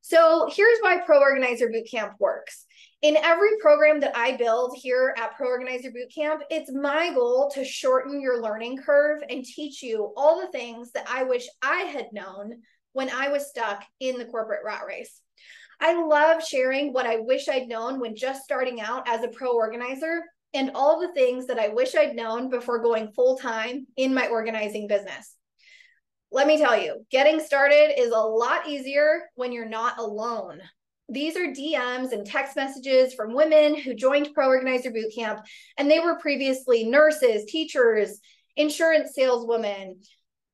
So 0.00 0.48
here's 0.50 0.78
why 0.80 0.98
Pro 1.04 1.20
Organizer 1.20 1.68
Bootcamp 1.68 2.12
works. 2.18 2.64
In 3.02 3.16
every 3.16 3.56
program 3.62 4.00
that 4.00 4.14
I 4.14 4.36
build 4.36 4.76
here 4.76 5.14
at 5.16 5.34
Pro 5.34 5.48
Organizer 5.48 5.90
Bootcamp, 5.90 6.40
it's 6.50 6.70
my 6.70 7.14
goal 7.14 7.50
to 7.54 7.64
shorten 7.64 8.20
your 8.20 8.42
learning 8.42 8.76
curve 8.76 9.22
and 9.30 9.42
teach 9.42 9.82
you 9.82 10.12
all 10.18 10.38
the 10.38 10.52
things 10.52 10.92
that 10.92 11.08
I 11.08 11.22
wish 11.22 11.48
I 11.62 11.84
had 11.84 12.12
known 12.12 12.60
when 12.92 13.08
I 13.08 13.30
was 13.30 13.48
stuck 13.48 13.82
in 14.00 14.18
the 14.18 14.26
corporate 14.26 14.60
rat 14.66 14.82
race. 14.86 15.18
I 15.80 15.94
love 16.04 16.44
sharing 16.44 16.92
what 16.92 17.06
I 17.06 17.20
wish 17.20 17.48
I'd 17.48 17.68
known 17.68 18.00
when 18.00 18.16
just 18.16 18.44
starting 18.44 18.82
out 18.82 19.08
as 19.08 19.24
a 19.24 19.28
pro 19.28 19.54
organizer 19.54 20.22
and 20.52 20.72
all 20.74 21.00
the 21.00 21.14
things 21.14 21.46
that 21.46 21.58
I 21.58 21.68
wish 21.68 21.94
I'd 21.94 22.14
known 22.14 22.50
before 22.50 22.82
going 22.82 23.12
full 23.12 23.38
time 23.38 23.86
in 23.96 24.12
my 24.12 24.26
organizing 24.26 24.88
business. 24.88 25.36
Let 26.30 26.46
me 26.46 26.58
tell 26.58 26.78
you, 26.78 27.06
getting 27.10 27.40
started 27.40 27.98
is 27.98 28.10
a 28.10 28.18
lot 28.18 28.68
easier 28.68 29.30
when 29.36 29.52
you're 29.52 29.66
not 29.66 29.98
alone. 29.98 30.60
These 31.10 31.36
are 31.36 31.48
DMs 31.48 32.12
and 32.12 32.24
text 32.24 32.54
messages 32.54 33.14
from 33.14 33.34
women 33.34 33.74
who 33.74 33.94
joined 33.94 34.32
Pro 34.32 34.46
Organizer 34.46 34.92
Bootcamp, 34.92 35.42
and 35.76 35.90
they 35.90 35.98
were 35.98 36.20
previously 36.20 36.84
nurses, 36.84 37.44
teachers, 37.46 38.20
insurance 38.56 39.12
saleswomen, 39.12 40.00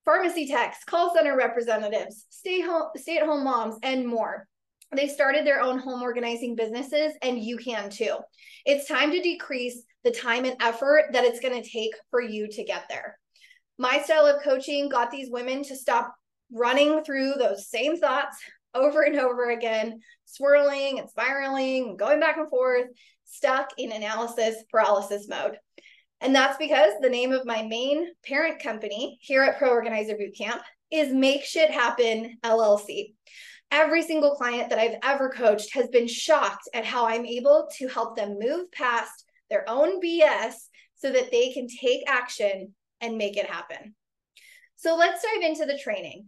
pharmacy 0.06 0.48
techs, 0.48 0.82
call 0.84 1.14
center 1.14 1.36
representatives, 1.36 2.24
stay 2.30 2.62
home, 2.62 2.88
stay 2.96 3.18
at 3.18 3.26
home 3.26 3.44
moms, 3.44 3.76
and 3.82 4.06
more. 4.06 4.48
They 4.94 5.08
started 5.08 5.46
their 5.46 5.60
own 5.60 5.78
home 5.78 6.02
organizing 6.02 6.56
businesses, 6.56 7.12
and 7.20 7.38
you 7.38 7.58
can 7.58 7.90
too. 7.90 8.16
It's 8.64 8.88
time 8.88 9.10
to 9.10 9.20
decrease 9.20 9.82
the 10.04 10.10
time 10.10 10.46
and 10.46 10.56
effort 10.62 11.12
that 11.12 11.24
it's 11.24 11.40
going 11.40 11.60
to 11.60 11.68
take 11.68 11.92
for 12.10 12.22
you 12.22 12.48
to 12.48 12.64
get 12.64 12.84
there. 12.88 13.18
My 13.78 14.00
style 14.00 14.24
of 14.24 14.42
coaching 14.42 14.88
got 14.88 15.10
these 15.10 15.30
women 15.30 15.64
to 15.64 15.76
stop 15.76 16.14
running 16.50 17.04
through 17.04 17.34
those 17.34 17.68
same 17.68 17.98
thoughts 17.98 18.38
over 18.76 19.02
and 19.02 19.18
over 19.18 19.50
again, 19.50 20.00
swirling 20.24 20.98
and 20.98 21.10
spiraling, 21.10 21.96
going 21.96 22.20
back 22.20 22.36
and 22.36 22.48
forth, 22.48 22.86
stuck 23.24 23.70
in 23.78 23.92
analysis 23.92 24.56
paralysis 24.70 25.28
mode. 25.28 25.58
And 26.20 26.34
that's 26.34 26.56
because 26.56 26.92
the 27.00 27.10
name 27.10 27.32
of 27.32 27.44
my 27.44 27.62
main 27.62 28.08
parent 28.24 28.62
company 28.62 29.18
here 29.20 29.42
at 29.42 29.58
Pro 29.58 29.70
Organizer 29.70 30.14
Bootcamp 30.14 30.60
is 30.90 31.12
Make 31.12 31.44
Shit 31.44 31.70
Happen 31.70 32.38
LLC. 32.42 33.14
Every 33.70 34.02
single 34.02 34.36
client 34.36 34.70
that 34.70 34.78
I've 34.78 34.98
ever 35.02 35.28
coached 35.28 35.74
has 35.74 35.88
been 35.88 36.06
shocked 36.06 36.68
at 36.72 36.84
how 36.84 37.06
I'm 37.06 37.26
able 37.26 37.68
to 37.78 37.88
help 37.88 38.16
them 38.16 38.38
move 38.40 38.70
past 38.70 39.24
their 39.50 39.68
own 39.68 40.00
BS 40.00 40.54
so 40.94 41.10
that 41.10 41.30
they 41.30 41.52
can 41.52 41.66
take 41.68 42.02
action 42.06 42.74
and 43.00 43.18
make 43.18 43.36
it 43.36 43.46
happen. 43.46 43.94
So 44.76 44.96
let's 44.96 45.22
dive 45.22 45.42
into 45.42 45.66
the 45.66 45.78
training. 45.78 46.26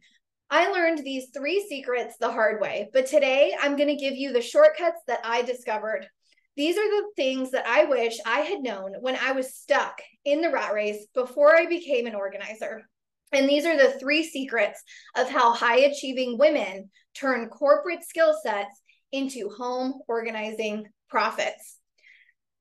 I 0.51 0.71
learned 0.71 0.99
these 0.99 1.29
three 1.35 1.67
secrets 1.69 2.17
the 2.19 2.33
hard 2.33 2.61
way, 2.61 2.89
but 2.95 3.07
today 3.07 3.55
I'm 3.61 3.77
going 3.77 3.89
to 3.89 3.97
give 3.97 4.15
you 4.15 4.33
the 4.33 4.41
shortcuts 4.41 5.01
that 5.07 5.21
I 5.23 5.43
discovered. 5.43 6.09
These 6.57 6.79
are 6.79 6.89
the 6.89 7.09
things 7.17 7.51
that 7.51 7.67
I 7.67 7.85
wish 7.85 8.17
I 8.25 8.41
had 8.41 8.61
known 8.61 8.95
when 9.01 9.17
I 9.17 9.33
was 9.33 9.55
stuck 9.55 10.01
in 10.25 10.41
the 10.41 10.51
rat 10.51 10.73
race 10.73 11.07
before 11.15 11.55
I 11.55 11.67
became 11.67 12.07
an 12.07 12.15
organizer. 12.15 12.83
And 13.31 13.47
these 13.47 13.67
are 13.67 13.77
the 13.77 13.99
three 13.99 14.25
secrets 14.25 14.83
of 15.15 15.29
how 15.29 15.53
high 15.53 15.81
achieving 15.81 16.39
women 16.39 16.91
turn 17.15 17.51
corporate 17.51 18.05
skill 18.05 18.35
sets 18.43 18.81
into 19.13 19.51
home 19.51 20.01
organizing 20.09 20.87
profits. 21.11 21.79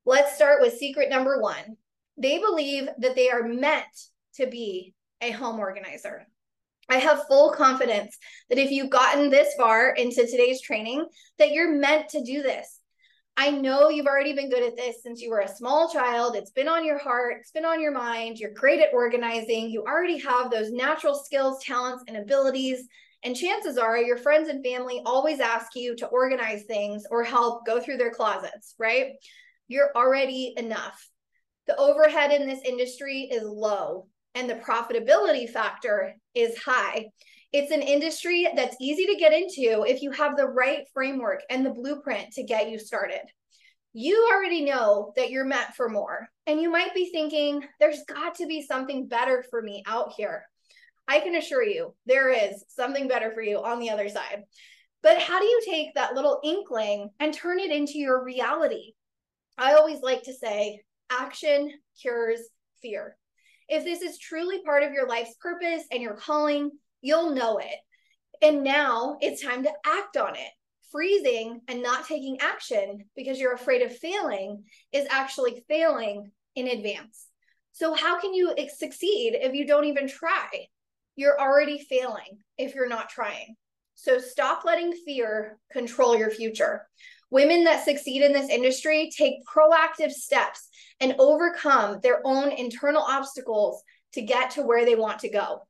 Let's 0.05 0.35
start 0.35 0.61
with 0.61 0.77
secret 0.77 1.09
number 1.09 1.41
one. 1.41 1.77
They 2.17 2.37
believe 2.39 2.89
that 2.99 3.15
they 3.15 3.29
are 3.29 3.47
meant 3.47 3.85
to 4.35 4.47
be 4.47 4.93
a 5.21 5.31
home 5.31 5.59
organizer. 5.59 6.27
I 6.89 6.97
have 6.97 7.27
full 7.27 7.51
confidence 7.51 8.17
that 8.49 8.59
if 8.59 8.71
you've 8.71 8.89
gotten 8.89 9.29
this 9.29 9.53
far 9.57 9.91
into 9.91 10.25
today's 10.25 10.61
training, 10.61 11.05
that 11.37 11.51
you're 11.51 11.75
meant 11.75 12.09
to 12.09 12.23
do 12.23 12.41
this. 12.41 12.79
I 13.39 13.51
know 13.51 13.89
you've 13.89 14.07
already 14.07 14.33
been 14.33 14.49
good 14.49 14.63
at 14.63 14.75
this 14.75 15.03
since 15.03 15.21
you 15.21 15.29
were 15.29 15.41
a 15.41 15.47
small 15.47 15.91
child. 15.91 16.35
It's 16.35 16.51
been 16.51 16.67
on 16.67 16.83
your 16.83 16.97
heart, 16.97 17.37
it's 17.39 17.51
been 17.51 17.65
on 17.65 17.81
your 17.81 17.91
mind. 17.91 18.39
You're 18.39 18.53
great 18.53 18.79
at 18.79 18.93
organizing. 18.93 19.69
You 19.69 19.83
already 19.83 20.17
have 20.19 20.49
those 20.49 20.71
natural 20.71 21.13
skills, 21.13 21.63
talents, 21.63 22.03
and 22.07 22.17
abilities. 22.17 22.87
And 23.23 23.35
chances 23.35 23.77
are 23.77 23.97
your 23.97 24.17
friends 24.17 24.49
and 24.49 24.63
family 24.63 25.01
always 25.05 25.39
ask 25.39 25.75
you 25.75 25.95
to 25.97 26.07
organize 26.07 26.63
things 26.63 27.03
or 27.11 27.23
help 27.23 27.65
go 27.65 27.79
through 27.79 27.97
their 27.97 28.11
closets, 28.11 28.73
right? 28.79 29.11
You're 29.67 29.91
already 29.95 30.53
enough. 30.57 31.07
The 31.67 31.75
overhead 31.75 32.31
in 32.31 32.47
this 32.47 32.61
industry 32.63 33.29
is 33.31 33.43
low 33.43 34.07
and 34.35 34.49
the 34.49 34.55
profitability 34.55 35.49
factor 35.49 36.15
is 36.33 36.57
high. 36.57 37.07
It's 37.53 37.71
an 37.71 37.81
industry 37.81 38.47
that's 38.55 38.75
easy 38.79 39.05
to 39.05 39.15
get 39.15 39.33
into 39.33 39.85
if 39.87 40.01
you 40.01 40.11
have 40.11 40.35
the 40.35 40.47
right 40.47 40.85
framework 40.93 41.41
and 41.49 41.65
the 41.65 41.71
blueprint 41.71 42.33
to 42.33 42.43
get 42.43 42.69
you 42.69 42.77
started. 42.77 43.21
You 43.93 44.29
already 44.31 44.63
know 44.63 45.13
that 45.15 45.31
you're 45.31 45.45
meant 45.45 45.73
for 45.75 45.89
more, 45.89 46.27
and 46.45 46.61
you 46.61 46.69
might 46.69 46.93
be 46.93 47.09
thinking, 47.09 47.63
there's 47.79 48.03
got 48.07 48.35
to 48.35 48.45
be 48.45 48.61
something 48.61 49.07
better 49.07 49.43
for 49.49 49.61
me 49.61 49.83
out 49.87 50.13
here. 50.15 50.43
I 51.07 51.19
can 51.19 51.35
assure 51.35 51.63
you, 51.63 51.95
there 52.05 52.29
is 52.29 52.63
something 52.67 53.07
better 53.07 53.31
for 53.31 53.41
you 53.41 53.57
on 53.63 53.79
the 53.79 53.89
other 53.89 54.09
side. 54.09 54.43
But 55.01 55.19
how 55.19 55.39
do 55.39 55.45
you 55.45 55.61
take 55.65 55.95
that 55.95 56.15
little 56.15 56.39
inkling 56.43 57.09
and 57.19 57.33
turn 57.33 57.59
it 57.59 57.71
into 57.71 57.97
your 57.97 58.23
reality? 58.23 58.93
I 59.57 59.73
always 59.73 60.01
like 60.01 60.23
to 60.23 60.33
say, 60.33 60.81
action 61.09 61.71
cures 61.99 62.41
fear. 62.81 63.15
If 63.69 63.83
this 63.83 64.01
is 64.01 64.17
truly 64.17 64.61
part 64.63 64.83
of 64.83 64.93
your 64.93 65.07
life's 65.07 65.35
purpose 65.41 65.83
and 65.91 66.01
your 66.01 66.15
calling, 66.15 66.71
you'll 67.01 67.31
know 67.31 67.57
it. 67.57 67.75
And 68.41 68.63
now 68.63 69.17
it's 69.19 69.43
time 69.43 69.63
to 69.63 69.71
act 69.85 70.17
on 70.17 70.35
it. 70.35 70.51
Freezing 70.91 71.61
and 71.67 71.83
not 71.83 72.07
taking 72.07 72.39
action 72.39 73.05
because 73.15 73.39
you're 73.39 73.53
afraid 73.53 73.81
of 73.81 73.95
failing 73.97 74.63
is 74.93 75.05
actually 75.09 75.63
failing 75.67 76.31
in 76.55 76.67
advance. 76.67 77.27
So, 77.73 77.93
how 77.93 78.19
can 78.19 78.33
you 78.33 78.55
succeed 78.75 79.37
if 79.39 79.53
you 79.53 79.67
don't 79.67 79.85
even 79.85 80.07
try? 80.07 80.47
You're 81.15 81.39
already 81.39 81.77
failing 81.77 82.39
if 82.57 82.73
you're 82.73 82.87
not 82.87 83.09
trying. 83.09 83.55
So, 83.95 84.17
stop 84.17 84.63
letting 84.65 84.93
fear 84.93 85.59
control 85.71 86.17
your 86.17 86.31
future. 86.31 86.87
Women 87.29 87.65
that 87.65 87.83
succeed 87.83 88.21
in 88.21 88.31
this 88.31 88.49
industry 88.49 89.11
take 89.15 89.45
proactive 89.45 90.11
steps 90.11 90.69
and 90.99 91.15
overcome 91.19 91.99
their 92.01 92.21
own 92.23 92.51
internal 92.51 93.01
obstacles 93.01 93.83
to 94.13 94.21
get 94.21 94.51
to 94.51 94.63
where 94.63 94.85
they 94.85 94.95
want 94.95 95.19
to 95.19 95.29
go. 95.29 95.67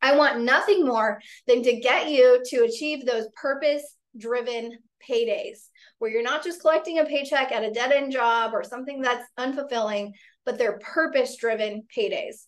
I 0.00 0.16
want 0.16 0.40
nothing 0.40 0.84
more 0.84 1.20
than 1.46 1.62
to 1.62 1.80
get 1.80 2.10
you 2.10 2.42
to 2.46 2.64
achieve 2.64 3.04
those 3.04 3.28
purpose 3.40 3.82
driven 4.16 4.78
paydays 5.08 5.68
where 5.98 6.10
you're 6.10 6.22
not 6.22 6.44
just 6.44 6.60
collecting 6.60 6.98
a 6.98 7.04
paycheck 7.04 7.52
at 7.52 7.64
a 7.64 7.70
dead 7.70 7.92
end 7.92 8.12
job 8.12 8.52
or 8.52 8.62
something 8.62 9.00
that's 9.00 9.26
unfulfilling, 9.38 10.12
but 10.44 10.58
they're 10.58 10.78
purpose 10.78 11.36
driven 11.36 11.82
paydays. 11.96 12.44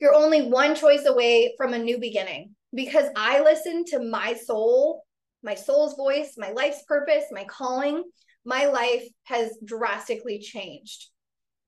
You're 0.00 0.14
only 0.14 0.42
one 0.42 0.74
choice 0.74 1.04
away 1.06 1.54
from 1.56 1.74
a 1.74 1.78
new 1.78 1.98
beginning 1.98 2.54
because 2.74 3.06
I 3.16 3.40
listen 3.40 3.84
to 3.86 4.02
my 4.02 4.34
soul, 4.34 5.04
my 5.42 5.54
soul's 5.54 5.94
voice, 5.96 6.34
my 6.36 6.50
life's 6.52 6.82
purpose, 6.86 7.24
my 7.30 7.44
calling. 7.44 8.04
My 8.44 8.66
life 8.66 9.06
has 9.24 9.56
drastically 9.64 10.38
changed. 10.38 11.08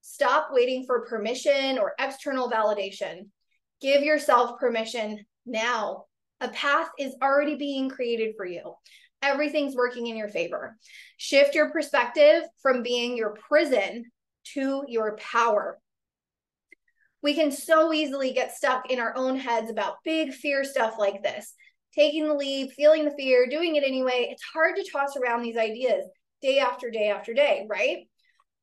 Stop 0.01 0.49
waiting 0.51 0.85
for 0.87 1.07
permission 1.07 1.79
or 1.79 1.95
external 1.99 2.51
validation. 2.51 3.29
Give 3.81 4.03
yourself 4.03 4.59
permission 4.59 5.25
now. 5.47 6.05
A 6.41 6.49
path 6.49 6.89
is 6.99 7.15
already 7.23 7.55
being 7.57 7.89
created 7.89 8.35
for 8.37 8.47
you. 8.47 8.75
Everything's 9.23 9.77
working 9.77 10.09
in 10.09 10.17
your 10.17 10.29
favor. 10.29 10.77
Shift 11.17 11.55
your 11.55 11.71
perspective 11.71 12.43
from 12.61 12.83
being 12.83 13.17
your 13.17 13.37
prison 13.49 14.05
to 14.55 14.85
your 14.89 15.17
power. 15.19 15.79
We 17.23 17.35
can 17.35 17.53
so 17.53 17.93
easily 17.93 18.33
get 18.33 18.57
stuck 18.57 18.91
in 18.91 18.99
our 18.99 19.17
own 19.17 19.37
heads 19.37 19.71
about 19.71 20.03
big 20.05 20.33
fear 20.33 20.65
stuff 20.65 20.95
like 20.99 21.23
this. 21.23 21.55
Taking 21.95 22.27
the 22.27 22.35
leap, 22.35 22.73
feeling 22.73 23.05
the 23.05 23.15
fear, 23.17 23.47
doing 23.47 23.77
it 23.77 23.85
anyway. 23.85 24.29
It's 24.31 24.43
hard 24.43 24.77
to 24.77 24.91
toss 24.91 25.17
around 25.17 25.43
these 25.43 25.57
ideas 25.57 26.05
day 26.41 26.59
after 26.59 26.91
day 26.91 27.09
after 27.09 27.35
day, 27.35 27.67
right? 27.69 28.09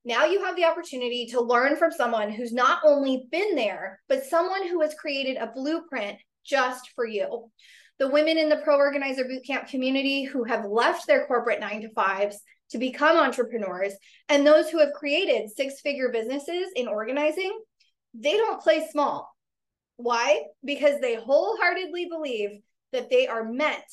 Now 0.06 0.26
you 0.26 0.44
have 0.44 0.56
the 0.56 0.66
opportunity 0.66 1.28
to 1.32 1.42
learn 1.42 1.76
from 1.76 1.92
someone 1.92 2.32
who's 2.32 2.54
not 2.54 2.82
only 2.86 3.28
been 3.32 3.56
there, 3.56 4.00
but 4.08 4.24
someone 4.24 4.68
who 4.68 4.82
has 4.82 4.94
created 4.96 5.38
a 5.38 5.52
blueprint 5.54 6.18
just 6.46 6.92
for 6.96 7.06
you. 7.06 7.52
The 8.00 8.08
women 8.08 8.38
in 8.38 8.50
the 8.50 8.58
Pro 8.58 8.78
Organizer 8.78 9.26
Bootcamp 9.26 9.68
community 9.68 10.24
who 10.24 10.46
have 10.46 10.66
left 10.66 11.06
their 11.06 11.28
corporate 11.28 11.60
nine 11.60 11.82
to 11.82 11.90
fives 11.94 12.40
to 12.72 12.78
become 12.78 13.18
entrepreneurs, 13.18 13.94
and 14.30 14.46
those 14.46 14.70
who 14.70 14.80
have 14.80 14.94
created 14.94 15.50
six 15.50 15.82
figure 15.82 16.10
businesses 16.12 16.70
in 16.76 16.88
organizing, 16.88 17.52
they 18.14 18.38
don't 18.38 18.62
play 18.62 18.88
small. 18.92 19.30
Why? 19.98 20.44
Because 20.64 21.02
they 21.02 21.16
wholeheartedly 21.16 22.08
believe 22.10 22.52
that 22.92 23.10
they 23.10 23.28
are 23.28 23.44
meant 23.44 23.84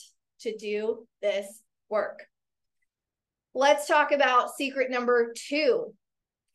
to 0.41 0.57
do 0.57 1.07
this 1.23 1.63
work. 1.89 2.27
Let's 3.55 3.87
talk 3.87 4.13
about 4.13 4.55
secret 4.55 4.91
number 4.91 5.33
two. 5.35 5.95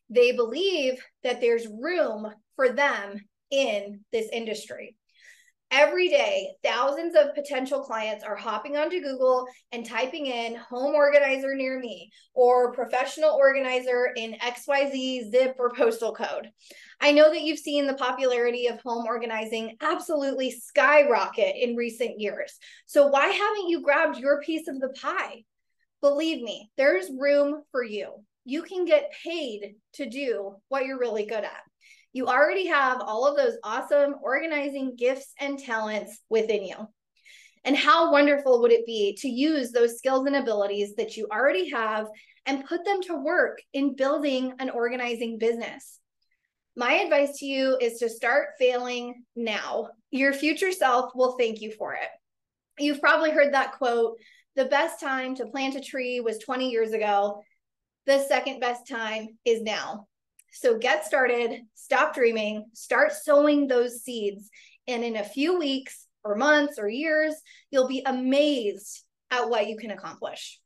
They 0.08 0.32
believe 0.32 1.02
that 1.22 1.40
there's 1.40 1.66
room 1.66 2.32
for 2.54 2.70
them 2.70 3.20
in 3.50 4.00
this 4.12 4.28
industry. 4.32 4.96
Every 5.72 6.10
day, 6.10 6.50
thousands 6.62 7.16
of 7.16 7.34
potential 7.34 7.80
clients 7.80 8.22
are 8.22 8.36
hopping 8.36 8.76
onto 8.76 9.00
Google 9.00 9.46
and 9.72 9.86
typing 9.86 10.26
in 10.26 10.54
home 10.54 10.94
organizer 10.94 11.54
near 11.54 11.80
me 11.80 12.12
or 12.34 12.74
professional 12.74 13.30
organizer 13.30 14.12
in 14.14 14.34
XYZ 14.34 15.30
zip 15.30 15.56
or 15.58 15.72
postal 15.74 16.12
code. 16.12 16.50
I 17.00 17.12
know 17.12 17.30
that 17.30 17.40
you've 17.40 17.58
seen 17.58 17.86
the 17.86 17.94
popularity 17.94 18.66
of 18.66 18.82
home 18.82 19.06
organizing 19.06 19.78
absolutely 19.80 20.50
skyrocket 20.50 21.56
in 21.56 21.74
recent 21.74 22.20
years. 22.20 22.58
So, 22.84 23.06
why 23.06 23.28
haven't 23.28 23.70
you 23.70 23.80
grabbed 23.80 24.18
your 24.18 24.42
piece 24.42 24.68
of 24.68 24.78
the 24.78 24.90
pie? 24.90 25.44
Believe 26.02 26.42
me, 26.42 26.70
there's 26.76 27.10
room 27.18 27.62
for 27.70 27.82
you. 27.82 28.12
You 28.44 28.62
can 28.62 28.84
get 28.84 29.14
paid 29.24 29.76
to 29.94 30.06
do 30.06 30.56
what 30.68 30.84
you're 30.84 30.98
really 30.98 31.24
good 31.24 31.44
at 31.44 31.62
you 32.12 32.26
already 32.26 32.66
have 32.66 33.00
all 33.00 33.26
of 33.26 33.36
those 33.36 33.56
awesome 33.64 34.16
organizing 34.22 34.96
gifts 34.96 35.32
and 35.40 35.58
talents 35.58 36.20
within 36.28 36.64
you. 36.64 36.76
And 37.64 37.76
how 37.76 38.12
wonderful 38.12 38.60
would 38.60 38.72
it 38.72 38.86
be 38.86 39.16
to 39.20 39.28
use 39.28 39.70
those 39.70 39.98
skills 39.98 40.26
and 40.26 40.36
abilities 40.36 40.94
that 40.96 41.16
you 41.16 41.28
already 41.30 41.70
have 41.70 42.06
and 42.44 42.66
put 42.66 42.84
them 42.84 43.00
to 43.02 43.22
work 43.22 43.60
in 43.72 43.94
building 43.94 44.52
an 44.58 44.70
organizing 44.70 45.38
business? 45.38 46.00
My 46.74 46.94
advice 46.94 47.38
to 47.38 47.46
you 47.46 47.76
is 47.80 47.98
to 47.98 48.08
start 48.08 48.50
failing 48.58 49.24
now. 49.36 49.88
Your 50.10 50.32
future 50.32 50.72
self 50.72 51.12
will 51.14 51.36
thank 51.38 51.60
you 51.60 51.70
for 51.70 51.94
it. 51.94 52.08
You've 52.78 53.00
probably 53.00 53.30
heard 53.30 53.54
that 53.54 53.72
quote 53.72 54.16
the 54.56 54.64
best 54.66 55.00
time 55.00 55.34
to 55.36 55.46
plant 55.46 55.76
a 55.76 55.80
tree 55.80 56.20
was 56.20 56.38
20 56.38 56.70
years 56.70 56.92
ago. 56.92 57.42
The 58.06 58.24
second 58.24 58.60
best 58.60 58.88
time 58.88 59.38
is 59.44 59.62
now. 59.62 60.08
So 60.52 60.78
get 60.78 61.04
started, 61.06 61.62
stop 61.74 62.14
dreaming, 62.14 62.66
start 62.74 63.12
sowing 63.12 63.66
those 63.66 64.02
seeds. 64.02 64.48
And 64.86 65.02
in 65.02 65.16
a 65.16 65.24
few 65.24 65.58
weeks 65.58 66.06
or 66.24 66.36
months 66.36 66.78
or 66.78 66.88
years, 66.88 67.34
you'll 67.70 67.88
be 67.88 68.02
amazed 68.04 69.02
at 69.30 69.48
what 69.48 69.66
you 69.66 69.76
can 69.76 69.90
accomplish. 69.90 70.60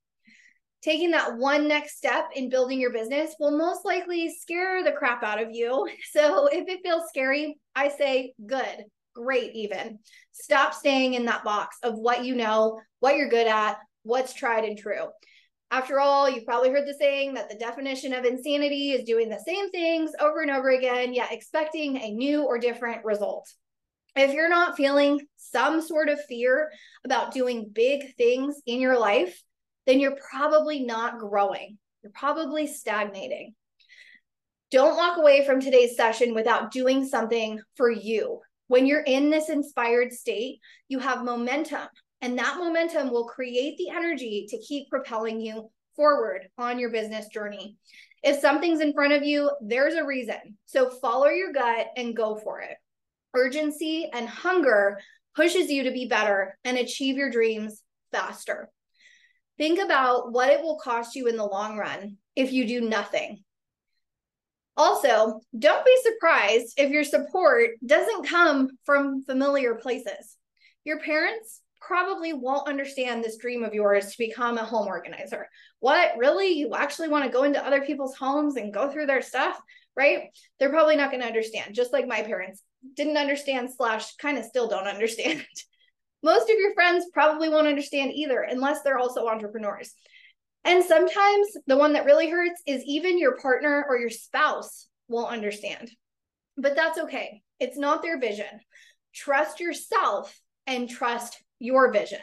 Taking 0.82 1.12
that 1.12 1.36
one 1.36 1.66
next 1.66 1.96
step 1.96 2.26
in 2.34 2.48
building 2.48 2.80
your 2.80 2.92
business 2.92 3.34
will 3.40 3.56
most 3.56 3.84
likely 3.84 4.34
scare 4.40 4.84
the 4.84 4.92
crap 4.92 5.22
out 5.22 5.42
of 5.42 5.48
you. 5.52 5.88
So 6.12 6.46
if 6.46 6.68
it 6.68 6.80
feels 6.82 7.08
scary, 7.08 7.58
I 7.74 7.88
say 7.88 8.34
good, 8.44 8.84
great, 9.14 9.52
even. 9.54 9.98
Stop 10.32 10.74
staying 10.74 11.14
in 11.14 11.26
that 11.26 11.44
box 11.44 11.76
of 11.82 11.94
what 11.94 12.24
you 12.24 12.34
know, 12.34 12.80
what 13.00 13.16
you're 13.16 13.28
good 13.28 13.46
at, 13.46 13.78
what's 14.02 14.34
tried 14.34 14.64
and 14.64 14.78
true. 14.78 15.06
After 15.70 15.98
all, 15.98 16.30
you've 16.30 16.46
probably 16.46 16.70
heard 16.70 16.86
the 16.86 16.94
saying 16.94 17.34
that 17.34 17.48
the 17.48 17.56
definition 17.56 18.12
of 18.12 18.24
insanity 18.24 18.92
is 18.92 19.04
doing 19.04 19.28
the 19.28 19.42
same 19.44 19.70
things 19.70 20.12
over 20.20 20.40
and 20.40 20.50
over 20.50 20.70
again, 20.70 21.12
yet 21.12 21.32
expecting 21.32 21.96
a 21.96 22.12
new 22.12 22.44
or 22.44 22.58
different 22.58 23.04
result. 23.04 23.52
If 24.14 24.32
you're 24.32 24.48
not 24.48 24.76
feeling 24.76 25.26
some 25.36 25.82
sort 25.82 26.08
of 26.08 26.24
fear 26.24 26.70
about 27.04 27.34
doing 27.34 27.70
big 27.72 28.14
things 28.16 28.62
in 28.64 28.80
your 28.80 28.98
life, 28.98 29.42
then 29.86 30.00
you're 30.00 30.16
probably 30.30 30.84
not 30.84 31.18
growing. 31.18 31.78
You're 32.02 32.12
probably 32.12 32.66
stagnating. 32.66 33.54
Don't 34.70 34.96
walk 34.96 35.18
away 35.18 35.44
from 35.44 35.60
today's 35.60 35.96
session 35.96 36.34
without 36.34 36.70
doing 36.70 37.06
something 37.06 37.60
for 37.76 37.90
you. 37.90 38.40
When 38.68 38.86
you're 38.86 39.02
in 39.02 39.30
this 39.30 39.48
inspired 39.48 40.12
state, 40.12 40.60
you 40.88 40.98
have 41.00 41.24
momentum 41.24 41.86
and 42.26 42.36
that 42.40 42.58
momentum 42.58 43.12
will 43.12 43.28
create 43.28 43.78
the 43.78 43.88
energy 43.88 44.46
to 44.48 44.58
keep 44.58 44.90
propelling 44.90 45.40
you 45.40 45.70
forward 45.94 46.48
on 46.58 46.76
your 46.76 46.90
business 46.90 47.28
journey. 47.28 47.76
If 48.24 48.40
something's 48.40 48.80
in 48.80 48.94
front 48.94 49.12
of 49.12 49.22
you, 49.22 49.48
there's 49.62 49.94
a 49.94 50.04
reason. 50.04 50.58
So 50.66 50.90
follow 50.90 51.28
your 51.28 51.52
gut 51.52 51.86
and 51.96 52.16
go 52.16 52.34
for 52.34 52.62
it. 52.62 52.78
Urgency 53.32 54.10
and 54.12 54.28
hunger 54.28 54.98
pushes 55.36 55.70
you 55.70 55.84
to 55.84 55.92
be 55.92 56.06
better 56.08 56.58
and 56.64 56.76
achieve 56.76 57.16
your 57.16 57.30
dreams 57.30 57.80
faster. 58.10 58.70
Think 59.56 59.78
about 59.78 60.32
what 60.32 60.50
it 60.50 60.62
will 60.62 60.80
cost 60.80 61.14
you 61.14 61.28
in 61.28 61.36
the 61.36 61.46
long 61.46 61.78
run 61.78 62.16
if 62.34 62.52
you 62.52 62.66
do 62.66 62.80
nothing. 62.80 63.44
Also, 64.76 65.42
don't 65.56 65.86
be 65.86 65.96
surprised 66.02 66.74
if 66.76 66.90
your 66.90 67.04
support 67.04 67.70
doesn't 67.86 68.26
come 68.26 68.70
from 68.84 69.22
familiar 69.22 69.76
places. 69.76 70.36
Your 70.82 70.98
parents, 70.98 71.60
probably 71.86 72.32
won't 72.32 72.68
understand 72.68 73.22
this 73.22 73.36
dream 73.36 73.62
of 73.62 73.72
yours 73.72 74.10
to 74.10 74.18
become 74.18 74.58
a 74.58 74.64
home 74.64 74.88
organizer. 74.88 75.48
What 75.78 76.16
really? 76.16 76.48
You 76.48 76.74
actually 76.74 77.08
want 77.08 77.24
to 77.24 77.30
go 77.30 77.44
into 77.44 77.64
other 77.64 77.82
people's 77.82 78.16
homes 78.16 78.56
and 78.56 78.74
go 78.74 78.90
through 78.90 79.06
their 79.06 79.22
stuff, 79.22 79.60
right? 79.96 80.30
They're 80.58 80.70
probably 80.70 80.96
not 80.96 81.10
going 81.10 81.20
to 81.22 81.28
understand, 81.28 81.74
just 81.74 81.92
like 81.92 82.08
my 82.08 82.22
parents 82.22 82.62
didn't 82.94 83.16
understand, 83.16 83.70
slash, 83.74 84.16
kind 84.16 84.36
of 84.36 84.44
still 84.44 84.68
don't 84.68 84.88
understand. 84.88 85.44
Most 86.22 86.50
of 86.50 86.58
your 86.58 86.74
friends 86.74 87.06
probably 87.12 87.48
won't 87.48 87.68
understand 87.68 88.12
either, 88.14 88.40
unless 88.40 88.82
they're 88.82 88.98
also 88.98 89.28
entrepreneurs. 89.28 89.92
And 90.64 90.82
sometimes 90.82 91.46
the 91.68 91.76
one 91.76 91.92
that 91.92 92.04
really 92.04 92.28
hurts 92.28 92.60
is 92.66 92.82
even 92.84 93.18
your 93.18 93.36
partner 93.36 93.86
or 93.88 93.96
your 93.96 94.10
spouse 94.10 94.88
won't 95.06 95.30
understand. 95.30 95.92
But 96.56 96.74
that's 96.74 96.98
okay. 96.98 97.42
It's 97.60 97.78
not 97.78 98.02
their 98.02 98.18
vision. 98.18 98.60
Trust 99.14 99.60
yourself 99.60 100.36
and 100.66 100.90
trust 100.90 101.40
your 101.58 101.92
vision. 101.92 102.20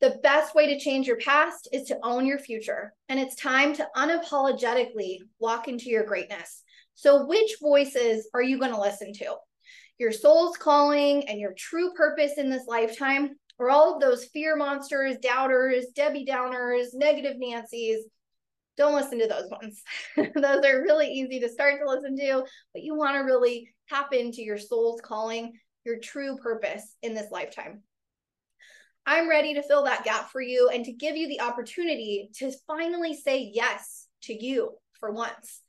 The 0.00 0.18
best 0.22 0.54
way 0.54 0.66
to 0.66 0.78
change 0.78 1.06
your 1.06 1.16
past 1.16 1.68
is 1.72 1.88
to 1.88 1.98
own 2.02 2.26
your 2.26 2.38
future, 2.38 2.92
and 3.08 3.18
it's 3.18 3.36
time 3.36 3.74
to 3.74 3.88
unapologetically 3.96 5.18
walk 5.38 5.68
into 5.68 5.88
your 5.88 6.04
greatness. 6.04 6.62
So, 6.94 7.26
which 7.26 7.56
voices 7.60 8.28
are 8.34 8.42
you 8.42 8.58
going 8.58 8.72
to 8.72 8.80
listen 8.80 9.12
to? 9.14 9.36
Your 9.98 10.12
soul's 10.12 10.56
calling 10.56 11.28
and 11.28 11.40
your 11.40 11.54
true 11.56 11.92
purpose 11.94 12.32
in 12.36 12.50
this 12.50 12.66
lifetime, 12.66 13.30
or 13.58 13.70
all 13.70 13.94
of 13.94 14.00
those 14.00 14.26
fear 14.26 14.56
monsters, 14.56 15.16
doubters, 15.22 15.86
Debbie 15.94 16.26
Downers, 16.26 16.88
negative 16.92 17.36
Nancy's? 17.38 18.04
Don't 18.76 18.94
listen 18.94 19.20
to 19.20 19.28
those 19.28 19.48
ones. 19.50 19.82
those 20.16 20.64
are 20.64 20.82
really 20.82 21.08
easy 21.08 21.38
to 21.40 21.48
start 21.48 21.80
to 21.80 21.88
listen 21.88 22.16
to, 22.18 22.44
but 22.72 22.82
you 22.82 22.96
want 22.96 23.14
to 23.14 23.20
really 23.20 23.72
tap 23.88 24.12
into 24.12 24.42
your 24.42 24.58
soul's 24.58 25.00
calling, 25.00 25.52
your 25.84 25.98
true 25.98 26.36
purpose 26.36 26.96
in 27.02 27.14
this 27.14 27.30
lifetime. 27.30 27.82
I'm 29.06 29.28
ready 29.28 29.54
to 29.54 29.62
fill 29.62 29.84
that 29.84 30.04
gap 30.04 30.30
for 30.30 30.40
you 30.40 30.70
and 30.72 30.84
to 30.84 30.92
give 30.92 31.16
you 31.16 31.28
the 31.28 31.42
opportunity 31.42 32.30
to 32.36 32.52
finally 32.66 33.14
say 33.14 33.50
yes 33.52 34.06
to 34.22 34.34
you 34.34 34.72
for 34.98 35.12
once. 35.12 35.60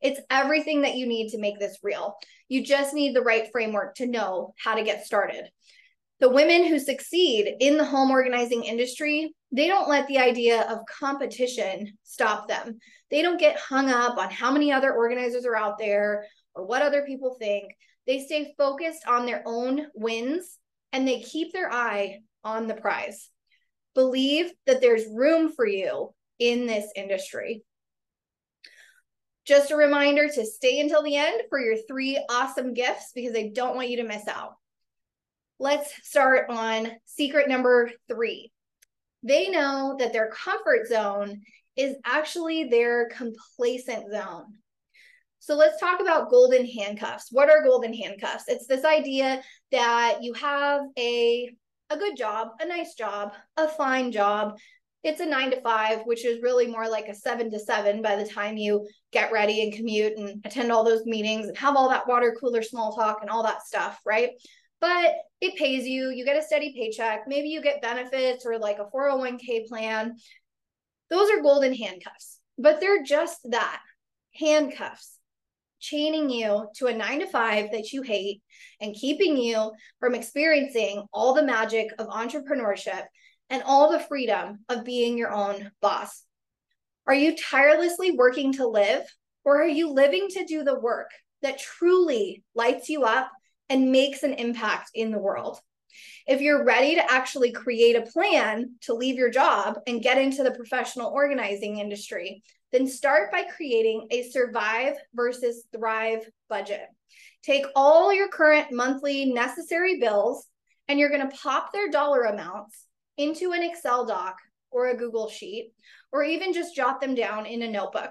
It's 0.00 0.20
everything 0.30 0.82
that 0.82 0.96
you 0.96 1.06
need 1.06 1.30
to 1.30 1.40
make 1.40 1.58
this 1.58 1.78
real. 1.82 2.16
You 2.48 2.64
just 2.64 2.94
need 2.94 3.14
the 3.14 3.22
right 3.22 3.48
framework 3.50 3.96
to 3.96 4.06
know 4.06 4.54
how 4.62 4.74
to 4.74 4.84
get 4.84 5.06
started. 5.06 5.48
The 6.20 6.28
women 6.28 6.66
who 6.66 6.78
succeed 6.78 7.56
in 7.58 7.76
the 7.76 7.84
home 7.84 8.10
organizing 8.10 8.62
industry, 8.62 9.34
they 9.50 9.66
don't 9.66 9.88
let 9.88 10.06
the 10.06 10.18
idea 10.18 10.62
of 10.62 10.78
competition 10.86 11.98
stop 12.04 12.46
them. 12.46 12.78
They 13.10 13.22
don't 13.22 13.40
get 13.40 13.58
hung 13.58 13.90
up 13.90 14.18
on 14.18 14.30
how 14.30 14.52
many 14.52 14.70
other 14.70 14.94
organizers 14.94 15.44
are 15.44 15.56
out 15.56 15.78
there 15.78 16.26
or 16.54 16.64
what 16.64 16.82
other 16.82 17.04
people 17.04 17.36
think. 17.40 17.72
They 18.06 18.20
stay 18.20 18.54
focused 18.56 19.06
on 19.08 19.26
their 19.26 19.42
own 19.46 19.86
wins 19.94 20.58
and 20.92 21.08
they 21.08 21.20
keep 21.20 21.52
their 21.52 21.72
eye 21.72 22.20
on 22.44 22.66
the 22.66 22.74
prize. 22.74 23.30
Believe 23.94 24.52
that 24.66 24.80
there's 24.80 25.04
room 25.06 25.52
for 25.52 25.66
you 25.66 26.12
in 26.38 26.66
this 26.66 26.86
industry. 26.96 27.62
Just 29.44 29.70
a 29.70 29.76
reminder 29.76 30.28
to 30.28 30.46
stay 30.46 30.80
until 30.80 31.02
the 31.02 31.16
end 31.16 31.42
for 31.50 31.60
your 31.60 31.76
three 31.76 32.22
awesome 32.30 32.74
gifts 32.74 33.12
because 33.14 33.36
I 33.36 33.50
don't 33.54 33.76
want 33.76 33.90
you 33.90 33.98
to 33.98 34.04
miss 34.04 34.26
out. 34.26 34.54
Let's 35.58 35.92
start 36.06 36.50
on 36.50 36.90
secret 37.04 37.48
number 37.48 37.90
three. 38.08 38.50
They 39.22 39.48
know 39.48 39.96
that 39.98 40.12
their 40.12 40.30
comfort 40.30 40.86
zone 40.88 41.42
is 41.76 41.96
actually 42.04 42.64
their 42.64 43.08
complacent 43.08 44.10
zone. 44.10 44.54
So 45.38 45.56
let's 45.56 45.78
talk 45.78 46.00
about 46.00 46.30
golden 46.30 46.66
handcuffs. 46.66 47.28
What 47.30 47.50
are 47.50 47.62
golden 47.62 47.92
handcuffs? 47.92 48.44
It's 48.48 48.66
this 48.66 48.84
idea 48.84 49.42
that 49.72 50.22
you 50.22 50.32
have 50.34 50.82
a 50.98 51.54
a 51.94 51.98
good 51.98 52.16
job, 52.16 52.48
a 52.60 52.66
nice 52.66 52.94
job, 52.94 53.32
a 53.56 53.68
fine 53.68 54.12
job. 54.12 54.58
It's 55.02 55.20
a 55.20 55.26
nine 55.26 55.50
to 55.50 55.60
five, 55.60 56.00
which 56.04 56.24
is 56.24 56.42
really 56.42 56.66
more 56.66 56.88
like 56.88 57.08
a 57.08 57.14
seven 57.14 57.50
to 57.50 57.58
seven 57.58 58.02
by 58.02 58.16
the 58.16 58.26
time 58.26 58.56
you 58.56 58.86
get 59.12 59.32
ready 59.32 59.62
and 59.62 59.72
commute 59.72 60.16
and 60.16 60.44
attend 60.44 60.72
all 60.72 60.82
those 60.82 61.04
meetings 61.04 61.46
and 61.46 61.56
have 61.58 61.76
all 61.76 61.90
that 61.90 62.08
water 62.08 62.34
cooler 62.40 62.62
small 62.62 62.96
talk 62.96 63.18
and 63.20 63.30
all 63.30 63.42
that 63.42 63.62
stuff, 63.62 64.00
right? 64.06 64.30
But 64.80 65.14
it 65.40 65.56
pays 65.56 65.86
you, 65.86 66.08
you 66.10 66.24
get 66.24 66.38
a 66.38 66.42
steady 66.42 66.74
paycheck. 66.74 67.24
Maybe 67.26 67.48
you 67.48 67.62
get 67.62 67.82
benefits 67.82 68.46
or 68.46 68.58
like 68.58 68.78
a 68.78 68.86
401k 68.86 69.66
plan. 69.68 70.16
Those 71.10 71.30
are 71.30 71.42
golden 71.42 71.74
handcuffs, 71.74 72.40
but 72.58 72.80
they're 72.80 73.02
just 73.02 73.38
that 73.50 73.80
handcuffs 74.34 75.13
chaining 75.84 76.30
you 76.30 76.66
to 76.76 76.86
a 76.86 76.94
nine 76.94 77.20
to 77.20 77.26
five 77.26 77.70
that 77.72 77.92
you 77.92 78.02
hate 78.02 78.42
and 78.80 78.94
keeping 78.94 79.36
you 79.36 79.70
from 80.00 80.14
experiencing 80.14 81.04
all 81.12 81.34
the 81.34 81.42
magic 81.42 81.88
of 81.98 82.08
entrepreneurship 82.08 83.04
and 83.50 83.62
all 83.64 83.92
the 83.92 84.00
freedom 84.00 84.60
of 84.68 84.84
being 84.84 85.18
your 85.18 85.30
own 85.30 85.70
boss. 85.82 86.22
Are 87.06 87.14
you 87.14 87.36
tirelessly 87.36 88.12
working 88.12 88.54
to 88.54 88.66
live, 88.66 89.02
or 89.44 89.62
are 89.62 89.68
you 89.68 89.92
living 89.92 90.28
to 90.30 90.46
do 90.46 90.64
the 90.64 90.78
work 90.78 91.10
that 91.42 91.58
truly 91.58 92.42
lights 92.54 92.88
you 92.88 93.02
up 93.02 93.30
and 93.68 93.92
makes 93.92 94.22
an 94.22 94.32
impact 94.32 94.90
in 94.94 95.10
the 95.10 95.18
world? 95.18 95.58
If 96.26 96.40
you're 96.40 96.64
ready 96.64 96.94
to 96.94 97.12
actually 97.12 97.52
create 97.52 97.96
a 97.96 98.10
plan 98.10 98.76
to 98.82 98.94
leave 98.94 99.16
your 99.16 99.30
job 99.30 99.78
and 99.86 100.02
get 100.02 100.16
into 100.16 100.42
the 100.42 100.50
professional 100.50 101.10
organizing 101.10 101.78
industry, 101.78 102.42
then 102.74 102.88
start 102.88 103.30
by 103.30 103.44
creating 103.44 104.08
a 104.10 104.28
survive 104.30 104.94
versus 105.14 105.64
thrive 105.72 106.28
budget. 106.48 106.86
Take 107.44 107.66
all 107.76 108.12
your 108.12 108.28
current 108.28 108.72
monthly 108.72 109.26
necessary 109.26 110.00
bills 110.00 110.48
and 110.88 110.98
you're 110.98 111.08
going 111.08 111.28
to 111.28 111.36
pop 111.36 111.72
their 111.72 111.88
dollar 111.88 112.24
amounts 112.24 112.86
into 113.16 113.52
an 113.52 113.62
Excel 113.62 114.04
doc 114.04 114.38
or 114.72 114.88
a 114.88 114.96
Google 114.96 115.28
Sheet, 115.28 115.72
or 116.10 116.24
even 116.24 116.52
just 116.52 116.74
jot 116.74 117.00
them 117.00 117.14
down 117.14 117.46
in 117.46 117.62
a 117.62 117.70
notebook. 117.70 118.10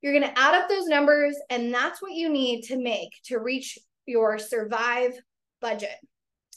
You're 0.00 0.18
going 0.18 0.32
to 0.32 0.38
add 0.40 0.54
up 0.54 0.70
those 0.70 0.86
numbers, 0.86 1.36
and 1.50 1.72
that's 1.72 2.00
what 2.00 2.12
you 2.12 2.30
need 2.30 2.62
to 2.62 2.82
make 2.82 3.10
to 3.24 3.38
reach 3.38 3.78
your 4.06 4.38
survive 4.38 5.12
budget. 5.60 5.94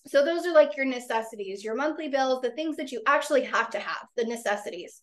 So, 0.07 0.23
those 0.23 0.45
are 0.45 0.53
like 0.53 0.77
your 0.77 0.85
necessities, 0.85 1.65
your 1.65 1.75
monthly 1.75 2.07
bills, 2.07 2.41
the 2.41 2.51
things 2.51 2.77
that 2.77 2.93
you 2.93 3.01
actually 3.05 3.43
have 3.43 3.69
to 3.71 3.79
have, 3.79 4.07
the 4.15 4.23
necessities. 4.23 5.01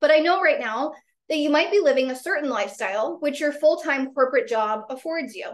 But 0.00 0.10
I 0.10 0.18
know 0.18 0.40
right 0.40 0.60
now 0.60 0.92
that 1.28 1.38
you 1.38 1.50
might 1.50 1.70
be 1.70 1.80
living 1.80 2.10
a 2.10 2.16
certain 2.16 2.48
lifestyle, 2.48 3.18
which 3.20 3.40
your 3.40 3.52
full 3.52 3.78
time 3.78 4.12
corporate 4.12 4.48
job 4.48 4.84
affords 4.90 5.34
you. 5.34 5.50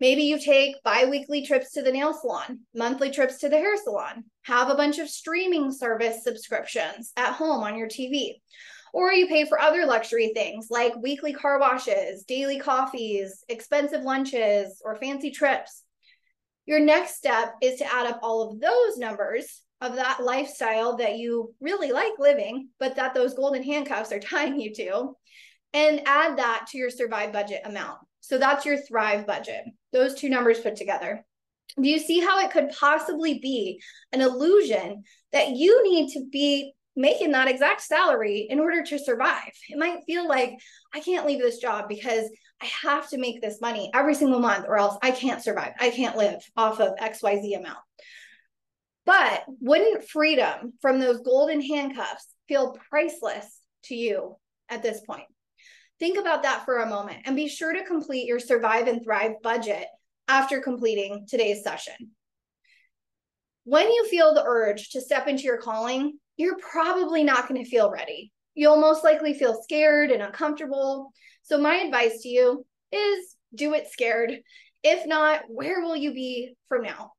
Maybe 0.00 0.24
you 0.24 0.40
take 0.40 0.82
bi 0.82 1.04
weekly 1.04 1.46
trips 1.46 1.72
to 1.72 1.82
the 1.82 1.92
nail 1.92 2.12
salon, 2.12 2.60
monthly 2.74 3.10
trips 3.10 3.38
to 3.38 3.48
the 3.48 3.58
hair 3.58 3.76
salon, 3.76 4.24
have 4.42 4.68
a 4.68 4.74
bunch 4.74 4.98
of 4.98 5.08
streaming 5.08 5.70
service 5.70 6.24
subscriptions 6.24 7.12
at 7.16 7.34
home 7.34 7.62
on 7.62 7.76
your 7.76 7.88
TV. 7.88 8.40
Or 8.92 9.12
you 9.12 9.26
pay 9.26 9.44
for 9.46 9.60
other 9.60 9.86
luxury 9.86 10.32
things 10.34 10.66
like 10.70 10.92
weekly 10.96 11.32
car 11.32 11.58
washes, 11.58 12.24
daily 12.24 12.58
coffees, 12.58 13.44
expensive 13.48 14.02
lunches, 14.02 14.82
or 14.84 14.96
fancy 14.96 15.30
trips. 15.30 15.84
Your 16.66 16.80
next 16.80 17.16
step 17.16 17.54
is 17.62 17.78
to 17.78 17.92
add 17.92 18.06
up 18.06 18.20
all 18.22 18.50
of 18.50 18.60
those 18.60 18.98
numbers 18.98 19.62
of 19.82 19.96
that 19.96 20.22
lifestyle 20.22 20.96
that 20.96 21.18
you 21.18 21.54
really 21.60 21.92
like 21.92 22.12
living, 22.18 22.68
but 22.78 22.96
that 22.96 23.14
those 23.14 23.34
golden 23.34 23.62
handcuffs 23.62 24.12
are 24.12 24.20
tying 24.20 24.58
you 24.58 24.72
to, 24.74 25.12
and 25.74 26.02
add 26.06 26.38
that 26.38 26.66
to 26.70 26.78
your 26.78 26.90
survive 26.90 27.32
budget 27.32 27.62
amount. 27.64 27.98
So 28.20 28.38
that's 28.38 28.64
your 28.64 28.78
thrive 28.78 29.26
budget, 29.26 29.64
those 29.92 30.14
two 30.14 30.28
numbers 30.28 30.60
put 30.60 30.76
together. 30.76 31.24
Do 31.80 31.88
you 31.88 31.98
see 31.98 32.20
how 32.20 32.38
it 32.40 32.50
could 32.50 32.70
possibly 32.78 33.38
be 33.38 33.80
an 34.12 34.20
illusion 34.20 35.02
that 35.32 35.50
you 35.50 35.82
need 35.82 36.12
to 36.12 36.26
be 36.30 36.74
making 36.94 37.32
that 37.32 37.48
exact 37.48 37.80
salary 37.80 38.46
in 38.48 38.60
order 38.60 38.84
to 38.84 38.98
survive? 38.98 39.50
It 39.68 39.78
might 39.78 40.04
feel 40.06 40.28
like 40.28 40.52
I 40.94 41.00
can't 41.00 41.26
leave 41.26 41.40
this 41.40 41.58
job 41.58 41.88
because 41.88 42.28
I 42.60 42.66
have 42.82 43.08
to 43.10 43.18
make 43.18 43.40
this 43.40 43.60
money 43.60 43.90
every 43.94 44.14
single 44.14 44.38
month 44.38 44.66
or 44.68 44.76
else 44.76 44.96
I 45.02 45.10
can't 45.10 45.42
survive. 45.42 45.72
I 45.80 45.90
can't 45.90 46.16
live 46.16 46.40
off 46.56 46.78
of 46.78 46.94
XYZ 46.96 47.58
amount. 47.58 47.78
But 49.04 49.44
wouldn't 49.60 50.08
freedom 50.08 50.74
from 50.80 50.98
those 50.98 51.20
golden 51.20 51.60
handcuffs 51.60 52.26
feel 52.46 52.76
priceless 52.88 53.60
to 53.84 53.94
you 53.94 54.36
at 54.68 54.82
this 54.82 55.00
point? 55.00 55.26
Think 55.98 56.18
about 56.18 56.42
that 56.42 56.64
for 56.64 56.78
a 56.78 56.88
moment 56.88 57.22
and 57.24 57.36
be 57.36 57.48
sure 57.48 57.72
to 57.72 57.84
complete 57.84 58.26
your 58.26 58.38
Survive 58.38 58.86
and 58.86 59.02
Thrive 59.02 59.32
budget 59.42 59.86
after 60.28 60.60
completing 60.60 61.26
today's 61.28 61.62
session. 61.62 61.94
When 63.64 63.90
you 63.90 64.08
feel 64.08 64.34
the 64.34 64.44
urge 64.44 64.90
to 64.90 65.00
step 65.00 65.28
into 65.28 65.44
your 65.44 65.58
calling, 65.58 66.18
you're 66.36 66.58
probably 66.58 67.22
not 67.22 67.48
going 67.48 67.62
to 67.62 67.70
feel 67.70 67.90
ready. 67.90 68.32
You'll 68.54 68.80
most 68.80 69.04
likely 69.04 69.34
feel 69.34 69.62
scared 69.62 70.10
and 70.10 70.22
uncomfortable. 70.22 71.12
So, 71.42 71.58
my 71.58 71.76
advice 71.76 72.22
to 72.22 72.28
you 72.28 72.66
is 72.90 73.36
do 73.54 73.74
it 73.74 73.88
scared. 73.88 74.40
If 74.82 75.06
not, 75.06 75.42
where 75.48 75.80
will 75.80 75.96
you 75.96 76.12
be 76.12 76.54
from 76.68 76.82
now? 76.82 77.12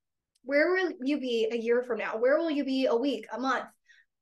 Where 0.44 0.72
will 0.74 0.92
you 1.02 1.20
be 1.20 1.48
a 1.52 1.58
year 1.58 1.84
from 1.84 2.00
now? 2.00 2.18
Where 2.18 2.38
will 2.38 2.52
you 2.52 2.64
be 2.64 2.86
a 2.86 2.96
week, 2.96 3.26
a 3.32 3.40
month, 3.40 3.66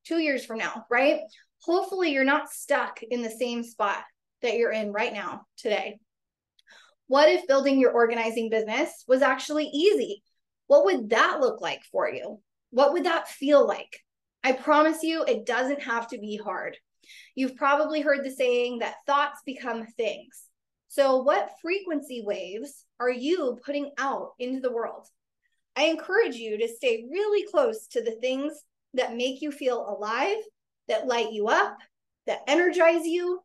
two 0.06 0.20
years 0.20 0.46
from 0.46 0.58
now, 0.58 0.86
right? 0.90 1.20
Hopefully, 1.62 2.12
you're 2.12 2.24
not 2.24 2.50
stuck 2.50 3.02
in 3.04 3.22
the 3.22 3.30
same 3.30 3.64
spot 3.64 4.04
that 4.42 4.58
you're 4.58 4.72
in 4.72 4.92
right 4.92 5.14
now 5.14 5.44
today. 5.58 6.00
What 7.08 7.30
if 7.30 7.48
building 7.48 7.80
your 7.80 7.92
organizing 7.92 8.50
business 8.50 9.04
was 9.08 9.22
actually 9.22 9.66
easy? 9.66 10.24
What 10.68 10.86
would 10.86 11.10
that 11.10 11.40
look 11.42 11.62
like 11.62 11.84
for 11.92 12.10
you? 12.10 12.40
What 12.70 12.94
would 12.94 13.04
that 13.04 13.28
feel 13.28 13.68
like? 13.68 14.00
I 14.44 14.54
promise 14.54 15.04
you, 15.04 15.24
it 15.24 15.46
doesn't 15.46 15.84
have 15.84 16.08
to 16.10 16.18
be 16.18 16.38
hard. 16.38 16.78
You've 17.36 17.56
probably 17.56 18.02
heard 18.02 18.24
the 18.24 18.32
saying 18.32 18.80
that 18.80 18.96
thoughts 19.06 19.42
become 19.46 19.86
things. 19.98 20.44
So, 20.88 21.24
what 21.24 21.52
frequency 21.62 22.24
waves 22.26 22.86
are 23.00 23.10
you 23.10 23.60
putting 23.66 23.92
out 23.98 24.32
into 24.40 24.62
the 24.62 24.72
world? 24.72 25.08
I 25.76 25.86
encourage 25.86 26.36
you 26.36 26.58
to 26.58 26.68
stay 26.68 27.06
really 27.10 27.46
close 27.50 27.88
to 27.88 28.02
the 28.02 28.18
things 28.22 28.54
that 28.94 29.16
make 29.16 29.42
you 29.42 29.52
feel 29.52 29.80
alive, 29.88 30.38
that 30.88 31.08
light 31.08 31.32
you 31.32 31.48
up, 31.48 31.78
that 32.28 32.42
energize 32.48 33.06
you. 33.06 33.42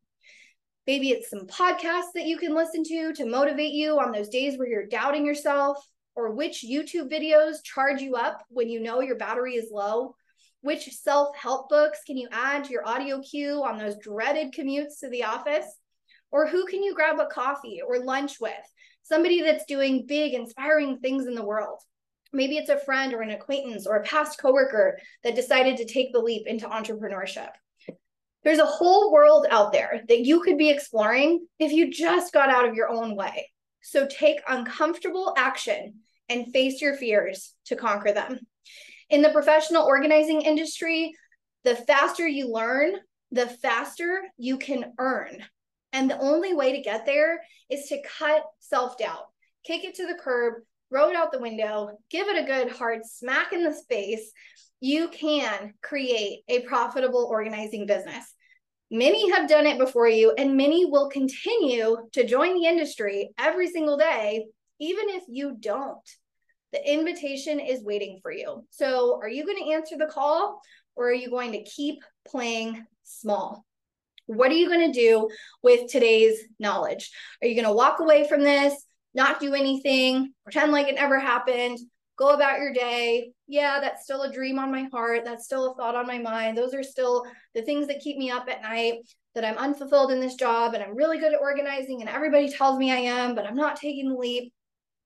Maybe 0.86 1.10
it's 1.10 1.30
some 1.30 1.46
podcasts 1.46 2.12
that 2.14 2.26
you 2.26 2.38
can 2.38 2.54
listen 2.54 2.82
to 2.84 3.12
to 3.14 3.26
motivate 3.26 3.72
you 3.72 3.98
on 3.98 4.12
those 4.12 4.28
days 4.28 4.58
where 4.58 4.68
you're 4.68 4.86
doubting 4.86 5.24
yourself, 5.24 5.78
or 6.14 6.32
which 6.32 6.64
YouTube 6.64 7.10
videos 7.10 7.62
charge 7.62 8.00
you 8.00 8.14
up 8.14 8.42
when 8.48 8.68
you 8.68 8.80
know 8.80 9.00
your 9.00 9.16
battery 9.16 9.54
is 9.54 9.70
low. 9.70 10.14
Which 10.62 10.90
self 10.90 11.36
help 11.36 11.68
books 11.68 12.00
can 12.06 12.16
you 12.16 12.28
add 12.32 12.64
to 12.64 12.72
your 12.72 12.86
audio 12.88 13.20
queue 13.20 13.62
on 13.64 13.78
those 13.78 13.96
dreaded 13.98 14.52
commutes 14.52 15.00
to 15.00 15.08
the 15.10 15.24
office? 15.24 15.66
Or 16.32 16.46
who 16.46 16.66
can 16.66 16.82
you 16.82 16.94
grab 16.94 17.20
a 17.20 17.26
coffee 17.26 17.80
or 17.86 18.04
lunch 18.04 18.40
with? 18.40 18.52
Somebody 19.04 19.42
that's 19.42 19.64
doing 19.66 20.06
big, 20.06 20.34
inspiring 20.34 20.98
things 20.98 21.26
in 21.26 21.34
the 21.34 21.44
world. 21.44 21.78
Maybe 22.32 22.56
it's 22.56 22.70
a 22.70 22.78
friend 22.78 23.12
or 23.14 23.22
an 23.22 23.30
acquaintance 23.30 23.86
or 23.86 23.96
a 23.96 24.02
past 24.02 24.40
coworker 24.40 24.98
that 25.24 25.34
decided 25.34 25.76
to 25.78 25.84
take 25.84 26.12
the 26.12 26.20
leap 26.20 26.46
into 26.46 26.66
entrepreneurship. 26.66 27.50
There's 28.44 28.58
a 28.58 28.66
whole 28.66 29.12
world 29.12 29.46
out 29.50 29.72
there 29.72 30.02
that 30.08 30.20
you 30.20 30.40
could 30.40 30.56
be 30.56 30.70
exploring 30.70 31.46
if 31.58 31.72
you 31.72 31.90
just 31.90 32.32
got 32.32 32.48
out 32.48 32.68
of 32.68 32.74
your 32.74 32.88
own 32.88 33.16
way. 33.16 33.50
So 33.82 34.06
take 34.06 34.40
uncomfortable 34.48 35.34
action 35.36 36.00
and 36.28 36.52
face 36.52 36.80
your 36.80 36.94
fears 36.96 37.54
to 37.66 37.76
conquer 37.76 38.12
them. 38.12 38.38
In 39.10 39.22
the 39.22 39.30
professional 39.30 39.84
organizing 39.84 40.42
industry, 40.42 41.12
the 41.64 41.76
faster 41.76 42.26
you 42.26 42.52
learn, 42.52 42.94
the 43.30 43.46
faster 43.46 44.22
you 44.36 44.58
can 44.58 44.92
earn. 44.98 45.42
And 45.92 46.10
the 46.10 46.18
only 46.18 46.54
way 46.54 46.72
to 46.72 46.82
get 46.82 47.06
there 47.06 47.42
is 47.70 47.86
to 47.88 48.02
cut 48.18 48.44
self 48.60 48.98
doubt, 48.98 49.26
kick 49.64 49.84
it 49.84 49.94
to 49.96 50.06
the 50.06 50.18
curb, 50.20 50.62
throw 50.90 51.10
it 51.10 51.16
out 51.16 51.32
the 51.32 51.40
window, 51.40 51.98
give 52.10 52.28
it 52.28 52.42
a 52.42 52.46
good 52.46 52.70
hard 52.70 53.00
smack 53.04 53.52
in 53.52 53.62
the 53.62 53.76
face, 53.88 54.32
you 54.80 55.08
can 55.08 55.74
create 55.82 56.40
a 56.48 56.60
profitable 56.60 57.28
organizing 57.30 57.86
business. 57.86 58.24
Many 58.90 59.30
have 59.32 59.48
done 59.48 59.66
it 59.66 59.78
before 59.78 60.08
you, 60.08 60.32
and 60.38 60.56
many 60.56 60.84
will 60.84 61.08
continue 61.08 61.96
to 62.12 62.26
join 62.26 62.54
the 62.54 62.68
industry 62.68 63.30
every 63.38 63.68
single 63.68 63.96
day, 63.96 64.46
even 64.78 65.08
if 65.08 65.24
you 65.28 65.56
don't. 65.58 66.08
The 66.72 66.92
invitation 66.92 67.58
is 67.58 67.82
waiting 67.82 68.20
for 68.22 68.30
you. 68.30 68.64
So, 68.70 69.18
are 69.20 69.28
you 69.28 69.44
going 69.44 69.58
to 69.58 69.72
answer 69.72 69.96
the 69.96 70.06
call 70.06 70.60
or 70.94 71.08
are 71.08 71.14
you 71.14 71.30
going 71.30 71.52
to 71.52 71.64
keep 71.64 72.02
playing 72.28 72.84
small? 73.02 73.64
What 74.26 74.50
are 74.50 74.56
you 74.56 74.68
going 74.68 74.92
to 74.92 75.00
do 75.00 75.28
with 75.62 75.90
today's 75.90 76.38
knowledge? 76.58 77.10
Are 77.40 77.48
you 77.48 77.54
going 77.54 77.66
to 77.66 77.72
walk 77.72 78.00
away 78.00 78.28
from 78.28 78.42
this 78.42 78.85
not 79.16 79.40
do 79.40 79.54
anything, 79.54 80.32
pretend 80.44 80.70
like 80.70 80.86
it 80.86 80.94
never 80.94 81.18
happened, 81.18 81.78
go 82.16 82.30
about 82.30 82.58
your 82.58 82.72
day. 82.72 83.32
Yeah, 83.48 83.80
that's 83.80 84.04
still 84.04 84.22
a 84.22 84.32
dream 84.32 84.58
on 84.58 84.70
my 84.70 84.84
heart. 84.92 85.22
That's 85.24 85.46
still 85.46 85.72
a 85.72 85.74
thought 85.74 85.94
on 85.94 86.06
my 86.06 86.18
mind. 86.18 86.56
Those 86.56 86.74
are 86.74 86.82
still 86.82 87.24
the 87.54 87.62
things 87.62 87.86
that 87.88 88.00
keep 88.00 88.18
me 88.18 88.30
up 88.30 88.46
at 88.48 88.62
night 88.62 88.98
that 89.34 89.44
I'm 89.44 89.58
unfulfilled 89.58 90.12
in 90.12 90.20
this 90.20 90.34
job 90.34 90.74
and 90.74 90.82
I'm 90.82 90.96
really 90.96 91.18
good 91.18 91.32
at 91.32 91.40
organizing 91.40 92.00
and 92.00 92.10
everybody 92.10 92.50
tells 92.50 92.78
me 92.78 92.92
I 92.92 92.96
am, 92.96 93.34
but 93.34 93.46
I'm 93.46 93.56
not 93.56 93.76
taking 93.76 94.10
the 94.10 94.16
leap. 94.16 94.52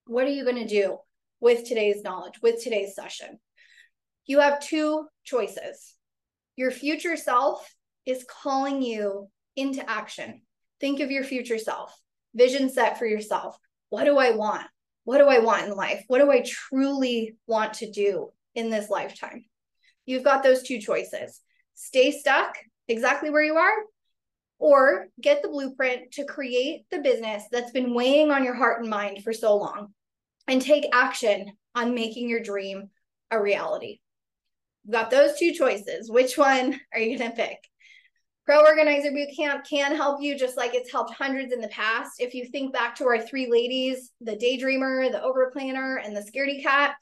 What 0.07 0.27
are 0.27 0.31
you 0.31 0.45
going 0.45 0.57
to 0.57 0.67
do 0.67 0.99
with 1.41 1.67
today's 1.67 2.03
knowledge, 2.03 2.35
with 2.43 2.63
today's 2.63 2.95
session? 2.95 3.39
You 4.27 4.41
have 4.41 4.61
two 4.61 5.07
choices. 5.25 5.95
Your 6.57 6.71
future 6.71 7.17
self 7.17 7.75
is 8.07 8.27
calling 8.29 8.83
you 8.83 9.29
into 9.57 9.89
action. 9.89 10.43
Think 10.81 11.01
of 11.01 11.11
your 11.11 11.25
future 11.25 11.59
self, 11.59 11.93
vision 12.35 12.71
set 12.71 12.99
for 12.99 13.07
yourself. 13.07 13.57
What 13.91 14.05
do 14.05 14.19
I 14.19 14.31
want? 14.31 14.67
What 15.05 15.19
do 15.19 15.29
I 15.29 15.41
want 15.41 15.67
in 15.67 15.75
life? 15.75 16.05
What 16.09 16.21
do 16.21 16.31
I 16.31 16.43
truly 16.47 17.37
want 17.47 17.75
to 17.75 17.91
do 17.91 18.31
in 18.55 18.71
this 18.71 18.89
lifetime? 18.89 19.45
You've 20.07 20.25
got 20.25 20.43
those 20.43 20.63
two 20.63 20.81
choices 20.81 21.41
stay 21.75 22.11
stuck 22.11 22.57
exactly 22.89 23.31
where 23.31 23.43
you 23.43 23.55
are, 23.55 23.75
or 24.59 25.09
get 25.21 25.43
the 25.43 25.49
blueprint 25.49 26.13
to 26.13 26.25
create 26.25 26.83
the 26.91 26.99
business 26.99 27.45
that's 27.51 27.71
been 27.71 27.95
weighing 27.95 28.31
on 28.31 28.45
your 28.45 28.55
heart 28.55 28.81
and 28.81 28.91
mind 28.91 29.25
for 29.25 29.33
so 29.33 29.57
long 29.57 29.95
and 30.47 30.61
take 30.61 30.85
action 30.93 31.51
on 31.75 31.95
making 31.95 32.29
your 32.29 32.43
dream 32.43 32.91
a 33.31 33.41
reality. 33.41 34.01
You've 34.85 34.93
got 34.93 35.11
those 35.11 35.39
two 35.39 35.53
choices. 35.53 36.11
Which 36.11 36.37
one 36.37 36.79
are 36.93 37.01
you 37.01 37.17
going 37.17 37.31
to 37.31 37.37
pick? 37.37 37.70
Pro 38.47 38.61
Organizer 38.65 39.11
Bootcamp 39.11 39.69
can 39.69 39.95
help 39.95 40.21
you 40.23 40.37
just 40.37 40.57
like 40.57 40.75
it's 40.75 40.91
helped 40.91 41.15
hundreds 41.15 41.53
in 41.53 41.61
the 41.61 41.69
past. 41.69 42.21
If 42.21 42.35
you 42.35 42.47
think 42.47 42.73
back 42.73 42.97
to 42.97 43.05
our 43.05 43.21
three 43.21 43.51
ladies, 43.51 44.13
the 44.21 44.37
daydreamer, 44.37 45.11
the 45.11 45.19
overplanner, 45.19 46.05
and 46.05 46.17
the 46.17 46.21
scaredy 46.21 46.63
cat, 46.63 46.95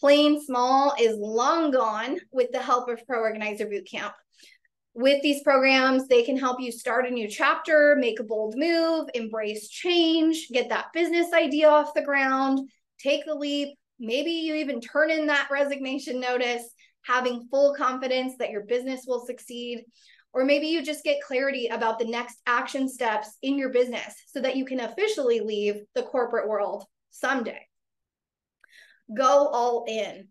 plain 0.00 0.42
small 0.42 0.94
is 0.98 1.16
long 1.16 1.70
gone 1.70 2.18
with 2.32 2.50
the 2.50 2.60
help 2.60 2.88
of 2.88 3.06
Pro 3.06 3.20
Organizer 3.20 3.66
Bootcamp. 3.66 4.12
With 4.94 5.22
these 5.22 5.42
programs, 5.42 6.08
they 6.08 6.22
can 6.22 6.38
help 6.38 6.58
you 6.58 6.72
start 6.72 7.06
a 7.06 7.10
new 7.10 7.28
chapter, 7.28 7.96
make 8.00 8.18
a 8.18 8.24
bold 8.24 8.54
move, 8.56 9.08
embrace 9.12 9.68
change, 9.68 10.48
get 10.50 10.70
that 10.70 10.92
business 10.94 11.32
idea 11.34 11.68
off 11.68 11.92
the 11.94 12.02
ground, 12.02 12.68
take 12.98 13.26
the 13.26 13.34
leap. 13.34 13.76
Maybe 14.00 14.30
you 14.30 14.54
even 14.54 14.80
turn 14.80 15.10
in 15.10 15.26
that 15.26 15.48
resignation 15.52 16.18
notice, 16.18 16.64
having 17.02 17.46
full 17.50 17.74
confidence 17.74 18.34
that 18.38 18.50
your 18.50 18.62
business 18.62 19.04
will 19.06 19.24
succeed. 19.26 19.84
Or 20.36 20.44
maybe 20.44 20.66
you 20.66 20.82
just 20.82 21.02
get 21.02 21.22
clarity 21.22 21.68
about 21.68 21.98
the 21.98 22.04
next 22.04 22.42
action 22.46 22.90
steps 22.90 23.38
in 23.40 23.56
your 23.56 23.70
business 23.70 24.14
so 24.26 24.38
that 24.42 24.54
you 24.54 24.66
can 24.66 24.80
officially 24.80 25.40
leave 25.40 25.76
the 25.94 26.02
corporate 26.02 26.46
world 26.46 26.84
someday. 27.10 27.66
Go 29.16 29.48
all 29.48 29.86
in. 29.88 30.28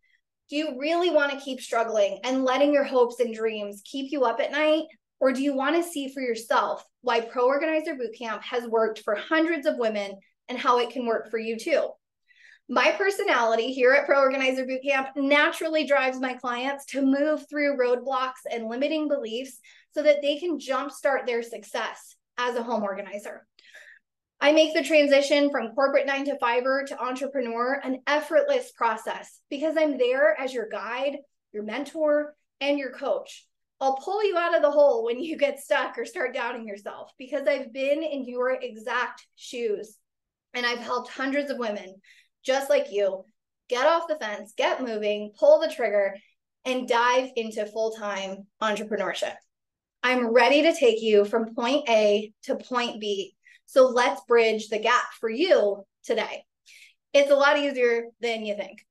Do 0.47 0.57
you 0.57 0.79
really 0.79 1.09
want 1.09 1.31
to 1.31 1.43
keep 1.43 1.59
struggling 1.59 2.19
and 2.23 2.45
letting 2.45 2.71
your 2.71 2.83
hopes 2.83 3.19
and 3.19 3.33
dreams 3.33 3.81
keep 3.83 4.11
you 4.11 4.25
up 4.25 4.39
at 4.39 4.51
night? 4.51 4.83
Or 5.19 5.33
do 5.33 5.41
you 5.41 5.55
want 5.55 5.75
to 5.75 5.89
see 5.89 6.13
for 6.13 6.21
yourself 6.21 6.85
why 7.01 7.21
Pro 7.21 7.47
Organizer 7.47 7.95
Bootcamp 7.95 8.43
has 8.43 8.67
worked 8.67 8.99
for 8.99 9.15
hundreds 9.15 9.65
of 9.65 9.79
women 9.79 10.19
and 10.49 10.59
how 10.59 10.77
it 10.77 10.91
can 10.91 11.07
work 11.07 11.31
for 11.31 11.39
you 11.39 11.57
too? 11.57 11.89
My 12.67 12.91
personality 12.97 13.71
here 13.73 13.91
at 13.93 14.07
Pro 14.07 14.19
Organizer 14.19 14.65
Bootcamp 14.65 15.15
naturally 15.15 15.85
drives 15.85 16.19
my 16.19 16.33
clients 16.33 16.85
to 16.87 17.01
move 17.03 17.47
through 17.47 17.77
roadblocks 17.77 18.41
and 18.51 18.67
limiting 18.67 19.07
beliefs 19.07 19.59
so 19.95 20.03
that 20.03 20.21
they 20.21 20.37
can 20.37 20.59
jumpstart 20.59 21.25
their 21.25 21.41
success 21.41 22.15
as 22.37 22.55
a 22.55 22.63
home 22.63 22.83
organizer. 22.83 23.47
I 24.41 24.51
make 24.51 24.73
the 24.73 24.83
transition 24.83 25.49
from 25.49 25.73
corporate 25.73 26.05
nine 26.05 26.25
to 26.25 26.37
fiver 26.37 26.83
to 26.89 27.01
entrepreneur 27.01 27.79
an 27.81 28.01
effortless 28.05 28.73
process 28.73 29.39
because 29.49 29.77
I'm 29.77 29.97
there 29.97 30.37
as 30.37 30.53
your 30.53 30.67
guide, 30.67 31.17
your 31.53 31.63
mentor, 31.63 32.35
and 32.59 32.77
your 32.77 32.91
coach. 32.91 33.47
I'll 33.79 33.95
pull 33.95 34.23
you 34.25 34.37
out 34.37 34.55
of 34.55 34.61
the 34.61 34.71
hole 34.71 35.05
when 35.05 35.19
you 35.19 35.37
get 35.37 35.59
stuck 35.59 35.97
or 35.97 36.05
start 36.05 36.33
doubting 36.33 36.67
yourself 36.67 37.11
because 37.17 37.47
I've 37.47 37.71
been 37.71 38.03
in 38.03 38.25
your 38.25 38.51
exact 38.51 39.25
shoes 39.35 39.97
and 40.53 40.65
I've 40.65 40.79
helped 40.79 41.09
hundreds 41.09 41.49
of 41.49 41.57
women 41.57 41.95
just 42.45 42.69
like 42.69 42.87
you 42.91 43.23
get 43.69 43.87
off 43.87 44.07
the 44.07 44.17
fence, 44.17 44.53
get 44.57 44.83
moving, 44.83 45.31
pull 45.39 45.59
the 45.59 45.73
trigger, 45.73 46.15
and 46.65 46.87
dive 46.87 47.29
into 47.35 47.65
full 47.65 47.91
time 47.91 48.47
entrepreneurship. 48.61 49.35
I'm 50.05 50.27
ready 50.27 50.61
to 50.61 50.71
take 50.71 51.01
you 51.01 51.25
from 51.25 51.55
point 51.55 51.89
A 51.89 52.31
to 52.43 52.57
point 52.57 53.01
B. 53.01 53.33
So 53.65 53.87
let's 53.87 54.21
bridge 54.27 54.67
the 54.67 54.77
gap 54.77 55.05
for 55.19 55.31
you 55.31 55.83
today. 56.03 56.43
It's 57.11 57.31
a 57.31 57.35
lot 57.35 57.57
easier 57.57 58.09
than 58.21 58.45
you 58.45 58.55
think. 58.55 58.85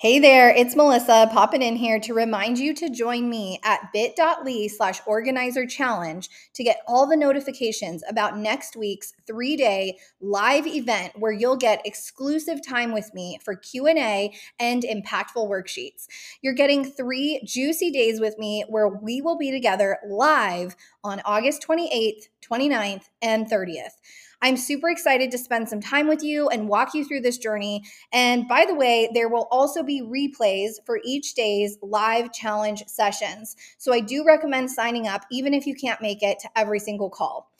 Hey 0.00 0.20
there, 0.20 0.48
it's 0.48 0.76
Melisa 0.76 1.28
popping 1.32 1.60
in 1.60 1.74
here 1.74 1.98
to 1.98 2.14
remind 2.14 2.56
you 2.56 2.72
to 2.72 2.88
join 2.88 3.28
me 3.28 3.58
at 3.64 3.92
bit.ly 3.92 4.68
slash 4.68 5.00
organizer 5.06 5.66
challenge 5.66 6.30
to 6.54 6.62
get 6.62 6.82
all 6.86 7.08
the 7.08 7.16
notifications 7.16 8.04
about 8.08 8.38
next 8.38 8.76
week's 8.76 9.12
three-day 9.26 9.98
live 10.20 10.68
event 10.68 11.14
where 11.16 11.32
you'll 11.32 11.56
get 11.56 11.84
exclusive 11.84 12.64
time 12.64 12.92
with 12.92 13.12
me 13.12 13.40
for 13.44 13.56
Q&A 13.56 14.32
and 14.60 14.84
impactful 14.84 15.50
worksheets. 15.50 16.06
You're 16.42 16.54
getting 16.54 16.84
three 16.84 17.40
juicy 17.44 17.90
days 17.90 18.20
with 18.20 18.38
me 18.38 18.64
where 18.68 18.86
we 18.86 19.20
will 19.20 19.36
be 19.36 19.50
together 19.50 19.98
live 20.08 20.76
on 21.02 21.20
August 21.24 21.66
28th, 21.66 22.28
29th, 22.40 23.08
and 23.20 23.50
30th. 23.50 23.96
I'm 24.40 24.56
super 24.56 24.88
excited 24.88 25.30
to 25.32 25.38
spend 25.38 25.68
some 25.68 25.80
time 25.80 26.06
with 26.06 26.22
you 26.22 26.48
and 26.48 26.68
walk 26.68 26.94
you 26.94 27.04
through 27.04 27.22
this 27.22 27.38
journey. 27.38 27.82
And 28.12 28.46
by 28.46 28.66
the 28.66 28.74
way, 28.74 29.10
there 29.12 29.28
will 29.28 29.48
also 29.50 29.82
be 29.82 30.00
replays 30.00 30.74
for 30.86 31.00
each 31.04 31.34
day's 31.34 31.76
live 31.82 32.32
challenge 32.32 32.84
sessions. 32.86 33.56
So 33.78 33.92
I 33.92 34.00
do 34.00 34.24
recommend 34.24 34.70
signing 34.70 35.08
up, 35.08 35.24
even 35.30 35.54
if 35.54 35.66
you 35.66 35.74
can't 35.74 36.00
make 36.00 36.22
it 36.22 36.38
to 36.40 36.50
every 36.56 36.78
single 36.78 37.10
call. 37.10 37.50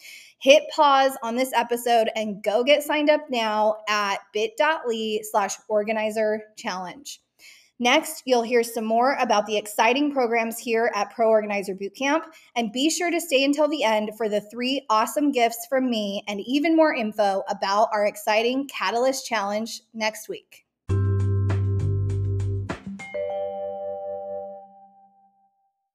Hit 0.41 0.63
pause 0.71 1.17
on 1.23 1.35
this 1.35 1.53
episode 1.53 2.11
and 2.15 2.43
go 2.45 2.63
get 2.63 2.85
signed 2.85 3.11
up 3.11 3.23
now 3.29 3.79
at 3.89 4.19
bit.ly 4.33 5.21
slash 5.23 5.57
organizer 5.69 6.43
challenge. 6.57 7.21
Next, 7.81 8.25
you'll 8.27 8.43
hear 8.43 8.65
some 8.65 8.85
more 8.85 9.15
about 9.21 9.47
the 9.47 9.57
exciting 9.57 10.13
programs 10.13 10.59
here 10.59 10.91
at 10.97 11.15
Pro 11.15 11.29
Organizer 11.29 11.77
Bootcamp, 11.77 12.23
and 12.57 12.73
be 12.73 12.91
sure 12.91 13.09
to 13.09 13.21
stay 13.21 13.45
until 13.45 13.69
the 13.69 13.85
end 13.85 14.11
for 14.17 14.29
the 14.29 14.41
three 14.41 14.85
awesome 14.91 15.31
gifts 15.31 15.65
from 15.69 15.89
me 15.89 16.25
and 16.27 16.41
even 16.41 16.75
more 16.75 16.93
info 16.93 17.45
about 17.49 17.89
our 17.93 18.07
exciting 18.07 18.67
Catalyst 18.67 19.27
Challenge 19.27 19.83
next 19.95 20.29
week. 20.29 20.65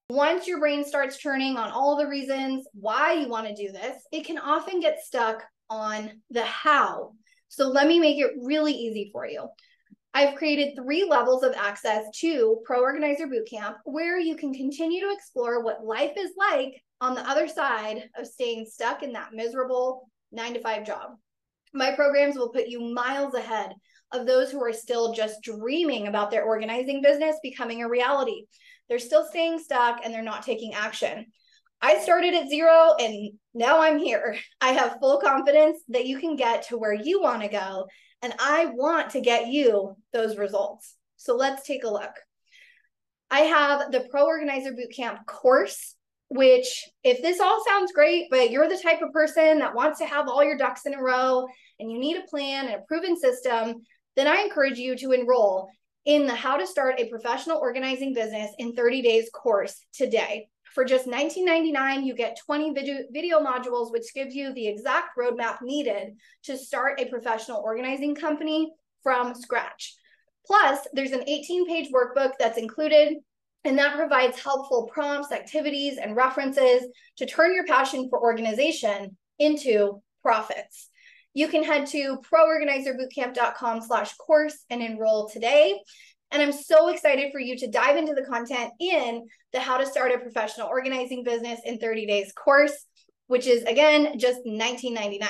Once 0.09 0.47
your 0.47 0.59
brain 0.59 0.85
starts 0.85 1.17
turning 1.17 1.57
on 1.57 1.69
all 1.69 1.97
the 1.97 2.07
reasons 2.07 2.65
why 2.73 3.11
you 3.11 3.27
want 3.27 3.45
to 3.45 3.55
do 3.55 3.73
this, 3.73 4.07
it 4.13 4.25
can 4.25 4.37
often 4.37 4.79
get 4.79 5.03
stuck 5.03 5.43
on 5.69 6.11
the 6.29 6.45
how. 6.45 7.11
So 7.49 7.67
let 7.67 7.87
me 7.87 7.99
make 7.99 8.19
it 8.19 8.31
really 8.41 8.71
easy 8.71 9.09
for 9.11 9.27
you. 9.27 9.49
I've 10.15 10.35
created 10.35 10.75
three 10.75 11.05
levels 11.05 11.43
of 11.43 11.55
access 11.55 12.05
to 12.19 12.61
Pro 12.65 12.81
Organizer 12.81 13.25
Bootcamp 13.25 13.77
where 13.85 14.19
you 14.19 14.35
can 14.35 14.53
continue 14.53 15.01
to 15.01 15.11
explore 15.11 15.63
what 15.63 15.83
life 15.83 16.13
is 16.17 16.31
like 16.37 16.83
on 17.01 17.15
the 17.15 17.27
other 17.27 17.47
side 17.47 18.09
of 18.15 18.27
staying 18.27 18.67
stuck 18.69 19.01
in 19.01 19.13
that 19.13 19.33
miserable 19.33 20.09
nine 20.31 20.53
to 20.53 20.59
five 20.59 20.85
job. 20.85 21.11
My 21.73 21.95
programs 21.95 22.35
will 22.35 22.49
put 22.49 22.67
you 22.67 22.79
miles 22.93 23.33
ahead 23.33 23.73
of 24.11 24.27
those 24.27 24.51
who 24.51 24.63
are 24.63 24.73
still 24.73 25.13
just 25.13 25.41
dreaming 25.41 26.05
about 26.05 26.29
their 26.29 26.43
organizing 26.43 27.01
business 27.01 27.35
becoming 27.41 27.81
a 27.81 27.89
reality. 27.89 28.45
They're 28.87 28.99
still 28.99 29.25
staying 29.25 29.57
stuck 29.59 30.01
and 30.03 30.13
they're 30.13 30.21
not 30.21 30.43
taking 30.43 30.75
action. 30.75 31.25
I 31.83 31.99
started 31.99 32.33
at 32.33 32.47
zero 32.47 32.95
and 32.97 33.33
now 33.53 33.81
I'm 33.81 33.99
here. 33.99 34.37
I 34.61 34.71
have 34.71 34.99
full 35.01 35.19
confidence 35.19 35.81
that 35.89 36.05
you 36.05 36.17
can 36.17 36.37
get 36.37 36.69
to 36.69 36.77
where 36.77 36.93
you 36.93 37.21
want 37.21 37.41
to 37.41 37.49
go 37.49 37.87
and 38.21 38.33
I 38.39 38.67
want 38.67 39.09
to 39.11 39.19
get 39.19 39.47
you 39.47 39.97
those 40.13 40.37
results. 40.37 40.95
So 41.17 41.35
let's 41.35 41.67
take 41.67 41.83
a 41.83 41.91
look. 41.91 42.13
I 43.29 43.41
have 43.41 43.91
the 43.91 44.07
Pro 44.09 44.23
Organizer 44.23 44.71
Bootcamp 44.71 45.25
course, 45.25 45.95
which, 46.29 46.85
if 47.03 47.21
this 47.21 47.41
all 47.41 47.61
sounds 47.67 47.91
great, 47.91 48.27
but 48.31 48.49
you're 48.49 48.69
the 48.69 48.79
type 48.81 49.01
of 49.01 49.11
person 49.11 49.59
that 49.59 49.75
wants 49.75 49.99
to 49.99 50.05
have 50.05 50.29
all 50.29 50.41
your 50.41 50.57
ducks 50.57 50.85
in 50.85 50.93
a 50.93 51.03
row 51.03 51.45
and 51.81 51.91
you 51.91 51.99
need 51.99 52.15
a 52.15 52.27
plan 52.29 52.67
and 52.67 52.75
a 52.75 52.85
proven 52.87 53.19
system, 53.19 53.81
then 54.15 54.27
I 54.27 54.43
encourage 54.43 54.77
you 54.77 54.95
to 54.99 55.11
enroll 55.11 55.67
in 56.05 56.27
the 56.27 56.35
How 56.35 56.55
to 56.55 56.65
Start 56.65 56.95
a 56.97 57.09
Professional 57.09 57.57
Organizing 57.57 58.13
Business 58.13 58.51
in 58.57 58.73
30 58.73 59.01
Days 59.01 59.29
course 59.33 59.85
today. 59.93 60.47
For 60.73 60.83
just 60.83 61.05
$19.99, 61.07 62.03
you 62.03 62.15
get 62.15 62.39
20 62.45 62.73
video, 62.73 62.97
video 63.11 63.39
modules, 63.39 63.91
which 63.91 64.13
gives 64.13 64.33
you 64.33 64.53
the 64.53 64.67
exact 64.67 65.17
roadmap 65.17 65.61
needed 65.61 66.15
to 66.43 66.57
start 66.57 66.99
a 66.99 67.05
professional 67.05 67.61
organizing 67.63 68.15
company 68.15 68.71
from 69.03 69.35
scratch. 69.35 69.95
Plus, 70.47 70.79
there's 70.93 71.11
an 71.11 71.23
18 71.27 71.67
page 71.67 71.91
workbook 71.91 72.31
that's 72.39 72.57
included, 72.57 73.17
and 73.63 73.77
that 73.77 73.95
provides 73.95 74.41
helpful 74.41 74.89
prompts, 74.91 75.31
activities, 75.31 75.97
and 75.97 76.15
references 76.15 76.85
to 77.17 77.25
turn 77.25 77.53
your 77.53 77.65
passion 77.65 78.09
for 78.09 78.19
organization 78.19 79.15
into 79.37 80.01
profits. 80.23 80.89
You 81.35 81.47
can 81.47 81.63
head 81.63 81.87
to 81.87 82.19
proorganizerbootcamp.com 82.31 83.81
slash 83.81 84.13
course 84.15 84.65
and 84.69 84.81
enroll 84.81 85.29
today. 85.29 85.79
And 86.33 86.41
I'm 86.41 86.51
so 86.51 86.87
excited 86.87 87.31
for 87.31 87.39
you 87.39 87.55
to 87.57 87.69
dive 87.69 87.95
into 87.95 88.15
the 88.15 88.25
content 88.25 88.73
in 88.79 89.27
the 89.53 89.59
How 89.59 89.77
to 89.77 89.85
Start 89.85 90.11
a 90.11 90.17
Professional 90.17 90.67
Organizing 90.67 91.23
Business 91.23 91.59
in 91.63 91.77
30 91.77 92.07
Days 92.07 92.33
course, 92.33 92.73
which 93.27 93.45
is 93.45 93.61
again 93.63 94.17
just 94.17 94.39
$19.99. 94.43 95.27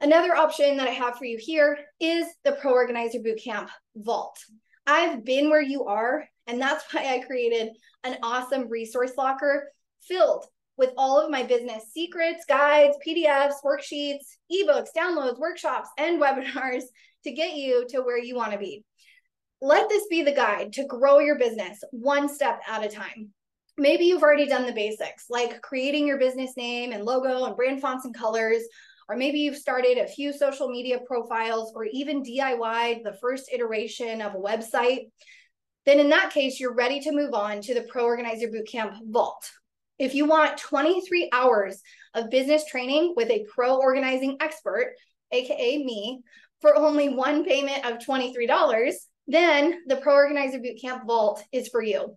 Another 0.00 0.34
option 0.34 0.78
that 0.78 0.88
I 0.88 0.92
have 0.92 1.18
for 1.18 1.26
you 1.26 1.36
here 1.38 1.78
is 2.00 2.26
the 2.44 2.52
Pro 2.52 2.72
Organizer 2.72 3.18
Bootcamp 3.18 3.68
Vault. 3.94 4.38
I've 4.86 5.22
been 5.22 5.50
where 5.50 5.60
you 5.60 5.84
are, 5.84 6.26
and 6.46 6.58
that's 6.58 6.82
why 6.94 7.14
I 7.14 7.26
created 7.26 7.68
an 8.02 8.16
awesome 8.22 8.70
resource 8.70 9.12
locker 9.18 9.70
filled 10.00 10.46
with 10.78 10.92
all 10.96 11.20
of 11.20 11.30
my 11.30 11.42
business 11.42 11.92
secrets, 11.92 12.46
guides, 12.48 12.96
PDFs, 13.06 13.56
worksheets, 13.62 14.38
ebooks, 14.50 14.88
downloads, 14.96 15.38
workshops, 15.38 15.90
and 15.98 16.18
webinars 16.22 16.84
to 17.24 17.32
get 17.32 17.54
you 17.54 17.86
to 17.90 18.00
where 18.00 18.18
you 18.18 18.34
want 18.34 18.52
to 18.52 18.58
be. 18.58 18.82
Let 19.62 19.88
this 19.88 20.06
be 20.08 20.22
the 20.22 20.32
guide 20.32 20.72
to 20.74 20.86
grow 20.86 21.18
your 21.18 21.38
business 21.38 21.84
one 21.90 22.28
step 22.28 22.62
at 22.66 22.84
a 22.84 22.88
time. 22.88 23.30
Maybe 23.76 24.04
you've 24.04 24.22
already 24.22 24.46
done 24.46 24.66
the 24.66 24.72
basics, 24.72 25.26
like 25.28 25.60
creating 25.60 26.06
your 26.06 26.18
business 26.18 26.56
name 26.56 26.92
and 26.92 27.04
logo 27.04 27.44
and 27.44 27.56
brand 27.56 27.80
fonts 27.80 28.06
and 28.06 28.14
colors, 28.14 28.62
or 29.08 29.16
maybe 29.16 29.40
you've 29.40 29.56
started 29.56 29.98
a 29.98 30.06
few 30.06 30.32
social 30.32 30.68
media 30.68 31.00
profiles 31.06 31.72
or 31.74 31.84
even 31.84 32.22
DIYed 32.22 33.02
the 33.02 33.18
first 33.20 33.50
iteration 33.52 34.22
of 34.22 34.34
a 34.34 34.38
website. 34.38 35.10
Then, 35.84 35.98
in 35.98 36.10
that 36.10 36.32
case, 36.32 36.60
you're 36.60 36.74
ready 36.74 37.00
to 37.00 37.12
move 37.12 37.34
on 37.34 37.60
to 37.62 37.74
the 37.74 37.82
Pro 37.82 38.04
Organizer 38.04 38.48
Bootcamp 38.48 38.98
Vault. 39.10 39.50
If 39.98 40.14
you 40.14 40.26
want 40.26 40.58
23 40.58 41.28
hours 41.32 41.82
of 42.14 42.30
business 42.30 42.64
training 42.64 43.14
with 43.16 43.28
a 43.30 43.44
pro 43.52 43.76
organizing 43.76 44.38
expert, 44.40 44.94
AKA 45.32 45.84
me, 45.84 46.22
for 46.60 46.76
only 46.76 47.10
one 47.10 47.44
payment 47.44 47.84
of 47.84 47.98
$23, 47.98 48.94
then 49.32 49.80
the 49.86 49.96
Pro 49.96 50.14
Organizer 50.14 50.58
Bootcamp 50.58 51.06
Vault 51.06 51.42
is 51.52 51.68
for 51.68 51.82
you. 51.82 52.16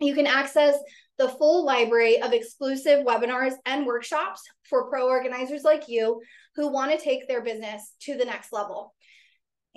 You 0.00 0.14
can 0.14 0.26
access 0.26 0.76
the 1.18 1.28
full 1.28 1.64
library 1.64 2.20
of 2.20 2.32
exclusive 2.32 3.04
webinars 3.04 3.54
and 3.64 3.86
workshops 3.86 4.42
for 4.68 4.88
pro 4.88 5.08
organizers 5.08 5.62
like 5.62 5.88
you 5.88 6.20
who 6.56 6.68
want 6.68 6.90
to 6.92 6.98
take 6.98 7.28
their 7.28 7.42
business 7.42 7.92
to 8.00 8.16
the 8.16 8.24
next 8.24 8.52
level. 8.52 8.94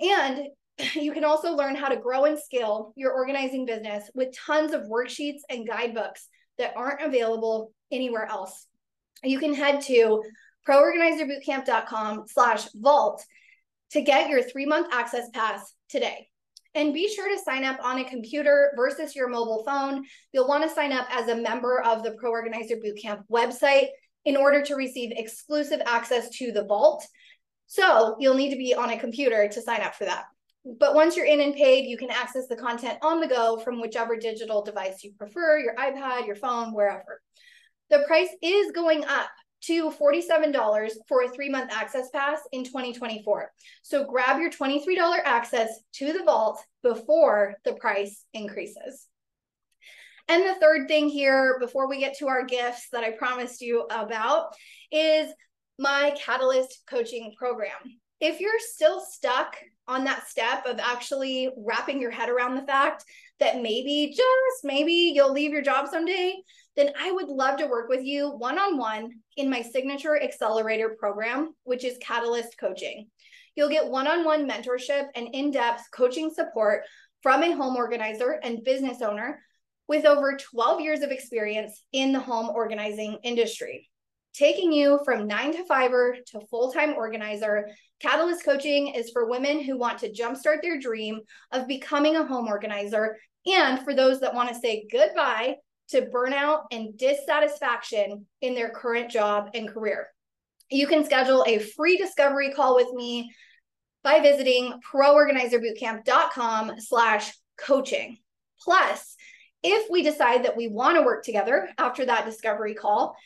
And 0.00 0.48
you 0.94 1.12
can 1.12 1.24
also 1.24 1.54
learn 1.54 1.76
how 1.76 1.88
to 1.88 1.96
grow 1.96 2.24
and 2.24 2.38
scale 2.38 2.92
your 2.96 3.12
organizing 3.12 3.66
business 3.66 4.10
with 4.14 4.36
tons 4.36 4.72
of 4.72 4.82
worksheets 4.82 5.40
and 5.48 5.66
guidebooks 5.66 6.28
that 6.58 6.74
aren't 6.76 7.02
available 7.02 7.72
anywhere 7.92 8.26
else. 8.26 8.66
You 9.22 9.38
can 9.38 9.54
head 9.54 9.80
to 9.82 10.22
proorganizerbootcamp.com 10.68 12.24
slash 12.28 12.68
vault 12.74 13.24
to 13.92 14.02
get 14.02 14.28
your 14.28 14.42
three-month 14.42 14.88
access 14.92 15.28
pass 15.30 15.74
today. 15.88 16.28
And 16.74 16.94
be 16.94 17.08
sure 17.08 17.28
to 17.28 17.42
sign 17.42 17.64
up 17.64 17.78
on 17.82 17.98
a 17.98 18.08
computer 18.08 18.72
versus 18.76 19.16
your 19.16 19.28
mobile 19.28 19.64
phone. 19.64 20.04
You'll 20.32 20.48
want 20.48 20.62
to 20.64 20.74
sign 20.74 20.92
up 20.92 21.06
as 21.10 21.28
a 21.28 21.36
member 21.36 21.82
of 21.82 22.02
the 22.02 22.12
Pro 22.12 22.30
Organizer 22.30 22.76
Bootcamp 22.76 23.22
website 23.30 23.88
in 24.24 24.36
order 24.36 24.62
to 24.62 24.74
receive 24.74 25.12
exclusive 25.12 25.80
access 25.86 26.28
to 26.30 26.52
the 26.52 26.64
vault. 26.64 27.04
So 27.66 28.16
you'll 28.18 28.34
need 28.34 28.50
to 28.50 28.56
be 28.56 28.74
on 28.74 28.90
a 28.90 28.98
computer 28.98 29.48
to 29.48 29.62
sign 29.62 29.80
up 29.80 29.94
for 29.94 30.04
that. 30.04 30.24
But 30.78 30.94
once 30.94 31.16
you're 31.16 31.26
in 31.26 31.40
and 31.40 31.54
paid, 31.54 31.86
you 31.86 31.96
can 31.96 32.10
access 32.10 32.46
the 32.46 32.56
content 32.56 32.98
on 33.02 33.20
the 33.20 33.26
go 33.26 33.58
from 33.58 33.80
whichever 33.80 34.16
digital 34.16 34.62
device 34.62 35.02
you 35.02 35.12
prefer, 35.16 35.58
your 35.58 35.74
iPad, 35.76 36.26
your 36.26 36.36
phone, 36.36 36.74
wherever. 36.74 37.22
The 37.90 38.04
price 38.06 38.28
is 38.42 38.72
going 38.72 39.04
up 39.04 39.30
to 39.62 39.90
$47 39.90 40.92
for 41.08 41.22
a 41.22 41.28
three 41.28 41.48
month 41.48 41.72
access 41.72 42.10
pass 42.10 42.40
in 42.52 42.64
2024. 42.64 43.50
So 43.82 44.04
grab 44.04 44.40
your 44.40 44.50
$23 44.50 44.96
access 45.24 45.68
to 45.94 46.12
the 46.12 46.22
vault 46.24 46.62
before 46.82 47.54
the 47.64 47.74
price 47.74 48.24
increases. 48.32 49.06
And 50.28 50.42
the 50.42 50.56
third 50.60 50.88
thing 50.88 51.08
here, 51.08 51.56
before 51.58 51.88
we 51.88 52.00
get 52.00 52.18
to 52.18 52.28
our 52.28 52.44
gifts 52.44 52.88
that 52.92 53.02
I 53.02 53.12
promised 53.12 53.62
you 53.62 53.86
about, 53.90 54.54
is 54.92 55.32
my 55.78 56.14
Catalyst 56.18 56.82
coaching 56.88 57.34
program. 57.38 57.70
If 58.20 58.40
you're 58.40 58.58
still 58.58 59.00
stuck 59.00 59.56
on 59.86 60.04
that 60.04 60.28
step 60.28 60.66
of 60.66 60.78
actually 60.80 61.50
wrapping 61.56 62.00
your 62.00 62.10
head 62.10 62.28
around 62.28 62.56
the 62.56 62.66
fact 62.66 63.04
that 63.40 63.62
maybe, 63.62 64.12
just 64.16 64.64
maybe, 64.64 65.12
you'll 65.14 65.32
leave 65.32 65.52
your 65.52 65.62
job 65.62 65.88
someday, 65.88 66.34
then 66.76 66.92
I 66.98 67.10
would 67.10 67.28
love 67.28 67.58
to 67.58 67.66
work 67.66 67.88
with 67.88 68.04
you 68.04 68.30
one 68.30 68.58
on 68.58 68.76
one 68.76 69.10
in 69.36 69.50
my 69.50 69.62
signature 69.62 70.20
accelerator 70.20 70.96
program, 70.98 71.54
which 71.64 71.84
is 71.84 71.98
Catalyst 72.00 72.58
Coaching. 72.58 73.08
You'll 73.56 73.68
get 73.68 73.88
one 73.88 74.06
on 74.06 74.24
one 74.24 74.48
mentorship 74.48 75.06
and 75.14 75.28
in 75.32 75.50
depth 75.50 75.82
coaching 75.92 76.30
support 76.30 76.84
from 77.22 77.42
a 77.42 77.52
home 77.52 77.76
organizer 77.76 78.38
and 78.42 78.62
business 78.62 79.02
owner 79.02 79.42
with 79.88 80.04
over 80.04 80.36
12 80.36 80.80
years 80.80 81.00
of 81.00 81.10
experience 81.10 81.82
in 81.92 82.12
the 82.12 82.20
home 82.20 82.50
organizing 82.50 83.18
industry. 83.24 83.88
Taking 84.38 84.72
you 84.72 85.00
from 85.04 85.26
nine 85.26 85.52
to 85.56 85.64
fiver 85.64 86.16
to 86.26 86.40
full 86.48 86.70
time 86.70 86.94
organizer, 86.94 87.70
Catalyst 87.98 88.44
Coaching 88.44 88.94
is 88.94 89.10
for 89.10 89.28
women 89.28 89.60
who 89.60 89.76
want 89.76 89.98
to 89.98 90.12
jumpstart 90.12 90.62
their 90.62 90.78
dream 90.78 91.18
of 91.50 91.66
becoming 91.66 92.14
a 92.14 92.24
home 92.24 92.46
organizer 92.46 93.16
and 93.46 93.80
for 93.80 93.96
those 93.96 94.20
that 94.20 94.34
want 94.34 94.48
to 94.48 94.54
say 94.54 94.86
goodbye 94.92 95.56
to 95.88 96.02
burnout 96.02 96.66
and 96.70 96.96
dissatisfaction 96.96 98.26
in 98.40 98.54
their 98.54 98.70
current 98.70 99.10
job 99.10 99.50
and 99.54 99.68
career. 99.68 100.06
You 100.70 100.86
can 100.86 101.04
schedule 101.04 101.44
a 101.48 101.58
free 101.58 101.96
discovery 101.96 102.52
call 102.52 102.76
with 102.76 102.92
me 102.92 103.34
by 104.04 104.20
visiting 104.20 104.78
proorganizerbootcamp.com 104.88 106.74
slash 106.78 107.32
coaching. 107.58 108.18
Plus, 108.62 109.16
if 109.64 109.90
we 109.90 110.04
decide 110.04 110.44
that 110.44 110.56
we 110.56 110.68
want 110.68 110.96
to 110.96 111.02
work 111.02 111.24
together 111.24 111.68
after 111.76 112.06
that 112.06 112.24
discovery 112.24 112.74
call 112.74 113.16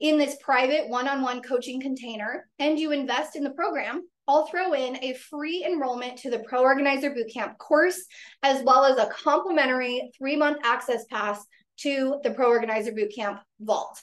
in 0.00 0.18
this 0.18 0.36
private 0.40 0.88
one-on-one 0.88 1.42
coaching 1.42 1.80
container 1.80 2.48
and 2.58 2.78
you 2.78 2.92
invest 2.92 3.36
in 3.36 3.42
the 3.42 3.50
program, 3.50 4.06
I'll 4.26 4.46
throw 4.46 4.74
in 4.74 5.02
a 5.02 5.14
free 5.14 5.64
enrollment 5.64 6.18
to 6.18 6.30
the 6.30 6.40
Pro 6.40 6.60
Organizer 6.60 7.10
Bootcamp 7.10 7.56
course, 7.58 8.04
as 8.42 8.62
well 8.62 8.84
as 8.84 8.98
a 8.98 9.10
complimentary 9.10 10.10
three-month 10.16 10.58
access 10.64 11.04
pass 11.06 11.44
to 11.78 12.20
the 12.22 12.30
Pro 12.32 12.48
Organizer 12.48 12.92
Bootcamp 12.92 13.40
Vault. 13.60 14.00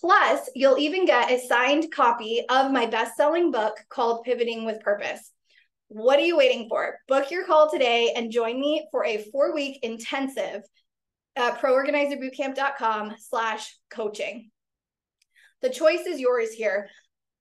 Plus, 0.00 0.48
you'll 0.54 0.78
even 0.78 1.04
get 1.04 1.30
a 1.30 1.44
signed 1.46 1.90
copy 1.90 2.44
of 2.48 2.70
my 2.70 2.86
best 2.86 3.16
selling 3.16 3.50
book 3.50 3.76
called 3.88 4.24
Pivoting 4.24 4.64
with 4.64 4.80
Purpose. 4.80 5.32
What 5.88 6.18
are 6.18 6.24
you 6.24 6.36
waiting 6.36 6.68
for? 6.68 6.98
Book 7.08 7.30
your 7.30 7.46
call 7.46 7.70
today 7.70 8.12
and 8.14 8.30
join 8.30 8.60
me 8.60 8.86
for 8.90 9.04
a 9.04 9.18
four 9.32 9.54
week 9.54 9.78
intensive 9.82 10.62
at 11.34 11.60
proorganizerbootcamp.com 11.60 13.14
slash 13.18 13.76
coaching. 13.90 14.50
The 15.62 15.70
choice 15.70 16.06
is 16.06 16.20
yours 16.20 16.50
here. 16.50 16.88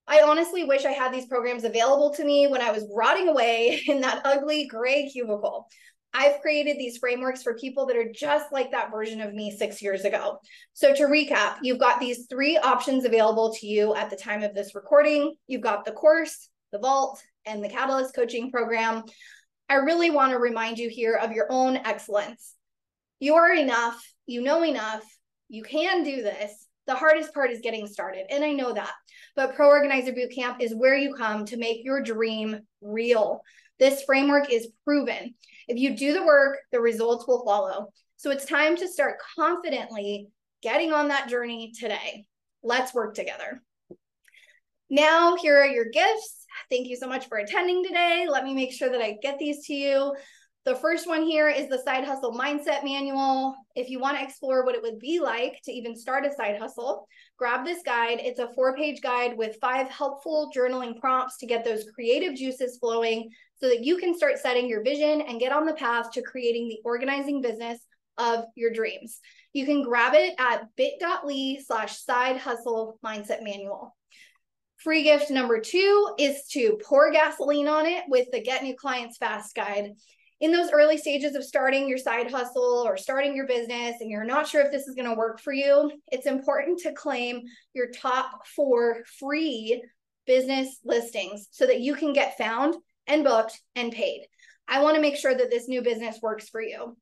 I 0.07 0.21
honestly 0.21 0.63
wish 0.63 0.85
I 0.85 0.91
had 0.91 1.13
these 1.13 1.25
programs 1.25 1.63
available 1.63 2.13
to 2.15 2.23
me 2.23 2.47
when 2.47 2.61
I 2.61 2.71
was 2.71 2.87
rotting 2.93 3.27
away 3.27 3.81
in 3.87 4.01
that 4.01 4.21
ugly 4.25 4.67
gray 4.67 5.09
cubicle. 5.09 5.67
I've 6.17 6.39
created 6.39 6.77
these 6.77 6.97
frameworks 6.97 7.43
for 7.43 7.57
people 7.57 7.87
that 7.87 7.97
are 7.97 8.09
just 8.09 8.53
like 8.53 8.71
that 8.71 8.89
version 8.89 9.19
of 9.19 9.33
me 9.33 9.51
six 9.51 9.81
years 9.81 10.05
ago. 10.05 10.39
So, 10.73 10.95
to 10.95 11.03
recap, 11.03 11.57
you've 11.61 11.79
got 11.79 11.99
these 11.99 12.27
three 12.29 12.57
options 12.57 13.03
available 13.03 13.53
to 13.55 13.67
you 13.67 13.93
at 13.95 14.09
the 14.09 14.15
time 14.15 14.41
of 14.41 14.53
this 14.55 14.75
recording. 14.75 15.35
You've 15.47 15.61
got 15.61 15.83
the 15.83 15.91
course, 15.91 16.47
the 16.71 16.79
vault, 16.79 17.21
and 17.45 17.61
the 17.61 17.67
Catalyst 17.67 18.15
coaching 18.15 18.49
program. 18.49 19.03
I 19.67 19.75
really 19.75 20.09
want 20.09 20.31
to 20.31 20.39
remind 20.39 20.77
you 20.77 20.89
here 20.89 21.15
of 21.15 21.33
your 21.33 21.47
own 21.49 21.75
excellence. 21.75 22.53
You 23.19 23.35
are 23.35 23.53
enough, 23.53 24.01
you 24.25 24.41
know 24.41 24.63
enough, 24.63 25.03
you 25.49 25.63
can 25.63 26.03
do 26.03 26.21
this. 26.21 26.65
The 26.87 26.95
hardest 26.95 27.33
part 27.33 27.51
is 27.51 27.61
getting 27.61 27.87
started, 27.87 28.25
and 28.29 28.43
I 28.43 28.51
know 28.51 28.73
that. 28.73 28.93
But 29.35 29.55
Pro 29.55 29.69
Organizer 29.69 30.11
Bootcamp 30.11 30.61
is 30.61 30.75
where 30.75 30.95
you 30.95 31.15
come 31.15 31.45
to 31.45 31.57
make 31.57 31.83
your 31.83 32.01
dream 32.01 32.59
real. 32.81 33.41
This 33.79 34.03
framework 34.03 34.51
is 34.51 34.69
proven. 34.83 35.33
If 35.67 35.77
you 35.77 35.97
do 35.97 36.13
the 36.13 36.25
work, 36.25 36.59
the 36.71 36.79
results 36.79 37.27
will 37.27 37.43
follow. 37.43 37.91
So 38.17 38.31
it's 38.31 38.45
time 38.45 38.77
to 38.77 38.87
start 38.87 39.17
confidently 39.35 40.27
getting 40.61 40.93
on 40.93 41.09
that 41.09 41.27
journey 41.27 41.73
today. 41.77 42.25
Let's 42.63 42.93
work 42.93 43.15
together. 43.15 43.61
Now, 44.89 45.35
here 45.35 45.59
are 45.59 45.67
your 45.67 45.85
gifts. 45.85 46.45
Thank 46.69 46.87
you 46.87 46.95
so 46.95 47.07
much 47.07 47.27
for 47.27 47.37
attending 47.37 47.83
today. 47.83 48.27
Let 48.29 48.43
me 48.43 48.53
make 48.53 48.71
sure 48.71 48.89
that 48.89 49.01
I 49.01 49.17
get 49.21 49.39
these 49.39 49.65
to 49.65 49.73
you. 49.73 50.15
The 50.65 50.75
first 50.75 51.05
one 51.07 51.21
here 51.21 51.47
is 51.47 51.69
the 51.69 51.77
Side 51.77 52.05
Hustle 52.05 52.33
Mindset 52.33 52.83
Manual. 52.83 53.55
If 53.75 53.87
you 53.87 53.99
want 53.99 54.17
to 54.17 54.23
explore 54.23 54.65
what 54.65 54.73
it 54.73 54.81
would 54.81 54.97
be 54.97 55.19
like 55.19 55.61
to 55.65 55.71
even 55.71 55.95
start 55.95 56.25
a 56.25 56.33
side 56.33 56.57
hustle, 56.59 57.07
grab 57.37 57.63
this 57.63 57.83
guide. 57.83 58.17
It's 58.19 58.39
a 58.39 58.51
four 58.55 58.75
page 58.75 58.99
guide 58.99 59.37
with 59.37 59.59
five 59.61 59.87
helpful 59.91 60.51
journaling 60.55 60.99
prompts 60.99 61.37
to 61.37 61.45
get 61.45 61.63
those 61.63 61.85
creative 61.93 62.33
juices 62.33 62.79
flowing 62.79 63.29
so 63.61 63.69
that 63.69 63.83
you 63.83 63.97
can 63.97 64.17
start 64.17 64.39
setting 64.39 64.67
your 64.67 64.83
vision 64.83 65.21
and 65.21 65.39
get 65.39 65.51
on 65.51 65.67
the 65.67 65.75
path 65.75 66.09
to 66.13 66.23
creating 66.23 66.67
the 66.67 66.79
organizing 66.83 67.41
business 67.41 67.77
of 68.17 68.45
your 68.55 68.73
dreams. 68.73 69.19
You 69.53 69.67
can 69.67 69.83
grab 69.83 70.15
it 70.15 70.33
at 70.39 70.63
bit.ly 70.75 71.59
slash 71.63 71.99
side 71.99 72.37
hustle 72.37 72.97
mindset 73.05 73.43
manual. 73.43 73.95
Free 74.77 75.03
gift 75.03 75.29
number 75.29 75.59
two 75.59 76.15
is 76.17 76.47
to 76.53 76.79
pour 76.83 77.11
gasoline 77.11 77.67
on 77.67 77.85
it 77.85 78.05
with 78.07 78.31
the 78.31 78.41
Get 78.41 78.63
New 78.63 78.75
Clients 78.75 79.17
Fast 79.17 79.53
guide. 79.53 79.91
In 80.45 80.51
those 80.51 80.69
early 80.69 80.99
stages 80.99 81.33
of 81.33 81.43
starting 81.43 81.89
your 81.89 81.97
side 81.97 82.29
hustle 82.29 82.83
or 82.85 82.97
starting 82.97 83.35
your 83.35 83.47
business, 83.47 83.95
and 83.99 84.11
you're 84.11 84.23
not 84.23 84.47
sure 84.47 84.61
if 84.61 84.71
this 84.71 84.87
is 84.87 84.93
going 84.93 85.09
to 85.09 85.15
work 85.15 85.41
for 85.41 85.51
you, 85.51 85.91
it's 86.11 86.27
important 86.27 86.77
to 86.81 86.93
claim 86.93 87.41
your 87.73 87.87
top 87.89 88.45
four 88.55 88.97
free 89.17 89.83
business 90.27 90.77
listings 90.83 91.47
so 91.49 91.65
that 91.65 91.81
you 91.81 91.95
can 91.95 92.13
get 92.13 92.37
found 92.37 92.75
and 93.07 93.23
booked 93.23 93.59
and 93.75 93.91
paid. 93.91 94.27
I 94.67 94.83
want 94.83 94.93
to 94.93 95.01
make 95.01 95.15
sure 95.15 95.33
that 95.33 95.49
this 95.49 95.67
new 95.67 95.81
business 95.81 96.19
works 96.21 96.47
for 96.47 96.61
you. 96.61 96.95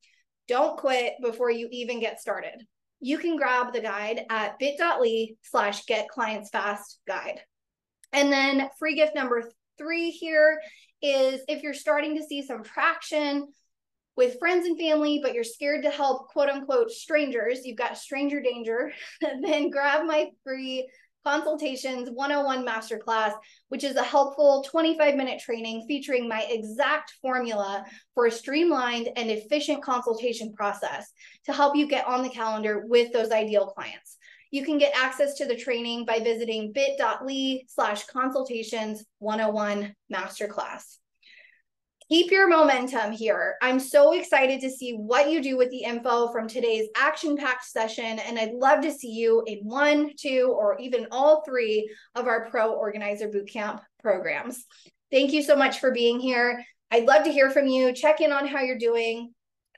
Don't 0.48 0.78
quit 0.78 1.12
before 1.20 1.50
you 1.50 1.68
even 1.70 2.00
get 2.00 2.22
started. 2.22 2.66
You 3.00 3.18
can 3.18 3.36
grab 3.36 3.74
the 3.74 3.82
guide 3.82 4.22
at 4.30 4.58
bit.ly 4.58 5.34
slash 5.42 5.84
get 5.84 6.08
clients 6.08 6.48
fast 6.48 6.98
guide. 7.06 7.42
And 8.10 8.32
then 8.32 8.70
free 8.78 8.94
gift 8.94 9.14
number 9.14 9.44
three 9.76 10.10
here 10.10 10.60
is 11.04 11.42
if 11.48 11.62
you're 11.62 11.74
starting 11.74 12.16
to 12.16 12.24
see 12.24 12.42
some 12.42 12.62
traction 12.62 13.48
with 14.16 14.38
friends 14.38 14.66
and 14.66 14.78
family, 14.78 15.20
but 15.22 15.34
you're 15.34 15.44
scared 15.44 15.82
to 15.82 15.90
help 15.90 16.28
quote 16.28 16.48
unquote 16.48 16.90
strangers, 16.90 17.64
you've 17.64 17.76
got 17.76 17.98
stranger 17.98 18.40
danger, 18.40 18.92
then 19.42 19.70
grab 19.70 20.06
my 20.06 20.30
free 20.42 20.88
Consultations 21.24 22.10
101 22.10 22.66
Masterclass, 22.66 23.32
which 23.68 23.82
is 23.82 23.96
a 23.96 24.02
helpful 24.02 24.62
25 24.68 25.16
minute 25.16 25.40
training 25.40 25.86
featuring 25.88 26.28
my 26.28 26.46
exact 26.50 27.14
formula 27.22 27.84
for 28.14 28.26
a 28.26 28.30
streamlined 28.30 29.08
and 29.16 29.30
efficient 29.30 29.82
consultation 29.82 30.52
process 30.52 31.10
to 31.46 31.52
help 31.52 31.76
you 31.76 31.88
get 31.88 32.06
on 32.06 32.22
the 32.22 32.28
calendar 32.28 32.84
with 32.86 33.10
those 33.12 33.30
ideal 33.30 33.68
clients. 33.68 34.18
You 34.54 34.64
can 34.64 34.78
get 34.78 34.94
access 34.96 35.34
to 35.34 35.46
the 35.46 35.56
training 35.56 36.04
by 36.04 36.20
visiting 36.20 36.72
bit.ly 36.72 37.62
slash 37.66 38.04
consultations 38.04 39.04
101 39.18 39.94
masterclass 40.12 40.98
keep 42.08 42.30
your 42.30 42.48
momentum 42.48 43.12
here. 43.12 43.56
I'm 43.62 43.80
so 43.80 44.12
excited 44.12 44.60
to 44.60 44.70
see 44.70 44.92
what 44.92 45.30
you 45.30 45.42
do 45.42 45.56
with 45.56 45.70
the 45.70 45.82
info 45.84 46.30
from 46.32 46.46
today's 46.46 46.88
action 46.96 47.36
packed 47.36 47.64
session. 47.64 48.18
And 48.18 48.38
I'd 48.38 48.52
love 48.52 48.82
to 48.82 48.92
see 48.92 49.10
you 49.10 49.42
in 49.46 49.60
one, 49.60 50.10
two, 50.16 50.54
or 50.56 50.78
even 50.78 51.06
all 51.10 51.42
three 51.42 51.90
of 52.14 52.26
our 52.26 52.48
Pro 52.50 52.72
Organizer 52.72 53.28
Bootcamp 53.28 53.80
programs. 54.02 54.64
Thank 55.10 55.32
you 55.32 55.42
so 55.42 55.56
much 55.56 55.80
for 55.80 55.92
being 55.92 56.20
here. 56.20 56.64
I'd 56.90 57.06
love 57.06 57.24
to 57.24 57.32
hear 57.32 57.50
from 57.50 57.66
you. 57.66 57.92
Check 57.92 58.20
in 58.20 58.32
on 58.32 58.46
how 58.46 58.60
you're 58.60 58.78
doing. 58.78 59.32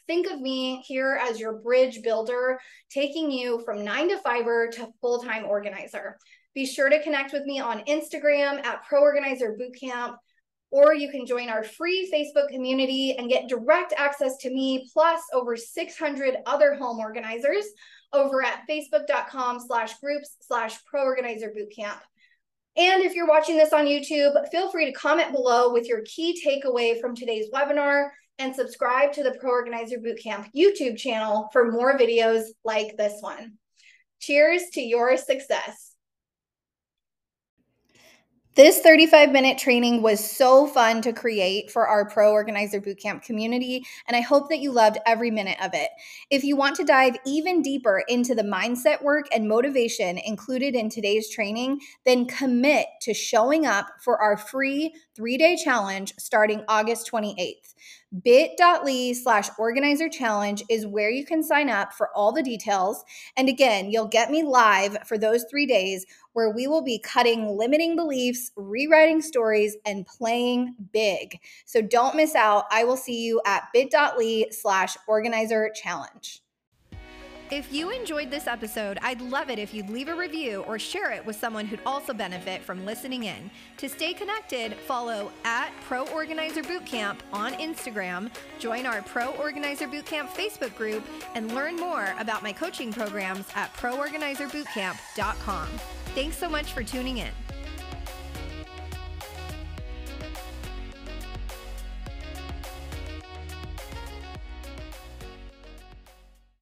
Think 0.07 0.26
of 0.28 0.40
me 0.40 0.82
here 0.86 1.18
as 1.20 1.40
your 1.40 1.54
bridge 1.54 2.02
builder, 2.02 2.61
taking 2.90 3.30
you 3.30 3.62
from 3.64 3.84
nine 3.84 4.09
to 4.11 4.18
fiver 4.18 4.68
to 4.68 4.88
full 5.00 5.20
time 5.20 5.44
organizer. 5.44 6.18
Be 6.54 6.64
sure 6.64 6.88
to 6.88 7.02
connect 7.02 7.32
with 7.32 7.44
me 7.44 7.61
on 7.61 7.84
Instagram 7.84 8.64
at 8.64 8.84
Pro 8.86 9.00
Organizer 9.00 9.57
Bootcamp 9.61 10.16
or 10.70 10.94
you 10.94 11.11
can 11.11 11.26
join 11.26 11.48
our 11.48 11.62
free 11.62 12.11
Facebook 12.12 12.48
community 12.48 13.14
and 13.16 13.30
get 13.30 13.48
direct 13.48 13.92
access 13.96 14.36
to 14.38 14.50
me 14.50 14.88
plus 14.92 15.20
over 15.32 15.57
600 15.57 16.36
other 16.46 16.74
home 16.74 16.98
organizers 16.98 17.64
over 18.12 18.42
at 18.42 18.62
facebook.com 18.68 19.61
slash 19.61 19.98
groups 20.00 20.36
slash 20.40 20.76
pro 20.84 21.02
organizer 21.02 21.48
bootcamp. 21.50 21.98
And 22.76 23.02
if 23.02 23.14
you're 23.14 23.26
watching 23.26 23.57
this 23.57 23.72
on 23.72 23.86
YouTube, 23.86 24.34
feel 24.50 24.70
free 24.70 24.86
to 24.86 24.92
comment 24.92 25.32
below 25.32 25.72
with 25.72 25.86
your 25.86 26.02
key 26.02 26.38
takeaway 26.44 27.00
from 27.00 27.14
today's 27.14 27.46
webinar 27.50 28.11
and 28.39 28.55
subscribe 28.55 29.12
to 29.12 29.22
the 29.22 29.37
Pro 29.41 29.51
Organizer 29.51 29.99
Bootcamp 29.99 30.51
YouTube 30.55 30.97
channel 30.97 31.49
for 31.53 31.70
more 31.70 31.99
videos 31.99 32.45
like 32.64 32.97
this 32.97 33.18
one. 33.20 33.55
Cheers 34.20 34.62
to 34.74 34.80
your 34.80 35.16
success. 35.16 35.97
This 38.57 38.80
35 38.80 39.32
minute 39.32 39.59
training 39.59 40.01
was 40.01 40.18
so 40.18 40.66
fun 40.66 41.03
to 41.03 41.12
create 41.12 41.70
for 41.70 41.87
our 41.87 42.09
Pro 42.09 42.32
Organizer 42.32 42.80
Bootcamp 42.80 43.20
community, 43.20 43.84
and 44.09 44.16
I 44.16 44.22
hope 44.22 44.49
that 44.49 44.61
you 44.61 44.72
loved 44.72 44.97
every 45.05 45.30
minute 45.30 45.59
of 45.62 45.74
it. 45.74 45.91
If 46.30 46.43
you 46.43 46.57
want 46.57 46.74
to 46.76 46.84
dive 46.84 47.16
even 47.26 47.61
deeper 47.61 48.03
into 48.09 48.34
the 48.34 48.43
mindset 48.43 49.03
work 49.03 49.26
and 49.30 49.47
motivation 49.47 50.16
included 50.16 50.74
in 50.74 50.89
today's 50.89 51.28
training, 51.28 51.80
then 52.07 52.24
commit 52.24 52.87
to 53.03 53.12
showing 53.12 53.66
up 53.66 53.89
for 54.03 54.22
our 54.22 54.39
free 54.39 54.95
three 55.14 55.37
day 55.37 55.59
challenge 55.62 56.14
starting 56.18 56.64
August 56.66 57.11
28th. 57.12 57.74
bit.ly 58.22 59.12
slash 59.12 59.48
organizer 59.58 60.08
challenge 60.08 60.62
is 60.68 60.86
where 60.86 61.10
you 61.10 61.24
can 61.24 61.42
sign 61.42 61.68
up 61.68 61.92
for 61.92 62.10
all 62.14 62.32
the 62.32 62.42
details. 62.42 63.04
And 63.36 63.48
again, 63.48 63.90
you'll 63.90 64.06
get 64.08 64.30
me 64.30 64.42
live 64.42 64.98
for 65.06 65.18
those 65.18 65.44
three 65.50 65.66
days 65.66 66.06
where 66.32 66.50
we 66.50 66.66
will 66.66 66.82
be 66.82 66.98
cutting 66.98 67.56
limiting 67.56 67.96
beliefs, 67.96 68.52
rewriting 68.56 69.22
stories, 69.22 69.76
and 69.84 70.06
playing 70.06 70.74
big. 70.92 71.38
So 71.64 71.80
don't 71.80 72.16
miss 72.16 72.34
out. 72.34 72.64
I 72.70 72.84
will 72.84 72.96
see 72.96 73.22
you 73.22 73.40
at 73.46 73.64
bit.ly 73.72 74.46
slash 74.50 74.96
organizer 75.06 75.70
challenge. 75.74 76.42
If 77.51 77.72
you 77.72 77.90
enjoyed 77.90 78.28
this 78.28 78.49
episode, 78.49 78.99
I'd 79.03 79.20
love 79.20 79.51
it 79.51 79.61
if 79.61 79.72
you'd 79.72 79.88
leave 79.88 80.09
a 80.09 80.14
review 80.16 80.64
or 80.66 80.80
share 80.80 81.12
it 81.12 81.24
with 81.24 81.36
someone 81.36 81.64
who'd 81.64 81.78
also 81.86 82.12
benefit 82.12 82.61
from 82.61 82.84
listening 82.84 83.22
in. 83.22 83.51
To 83.76 83.88
stay 83.88 84.12
connected, 84.14 84.74
follow 84.74 85.30
at 85.44 85.70
Pro 85.86 86.07
Organizer 86.09 86.62
Bootcamp 86.62 87.18
on 87.32 87.53
Instagram, 87.55 88.30
join 88.59 88.84
our 88.84 89.01
Pro 89.03 89.28
Organizer 89.34 89.86
Bootcamp 89.86 90.28
Facebook 90.30 90.74
group, 90.74 91.07
and 91.36 91.55
learn 91.55 91.76
more 91.76 92.16
about 92.18 92.42
my 92.42 92.53
coaching 92.53 92.92
programs 92.92 93.47
at 93.55 93.72
proorganizerbootcamp.com. 93.74 95.68
Thanks 96.16 96.36
so 96.36 96.49
much 96.49 96.72
for 96.72 96.82
tuning 96.82 97.18
in. 97.18 97.45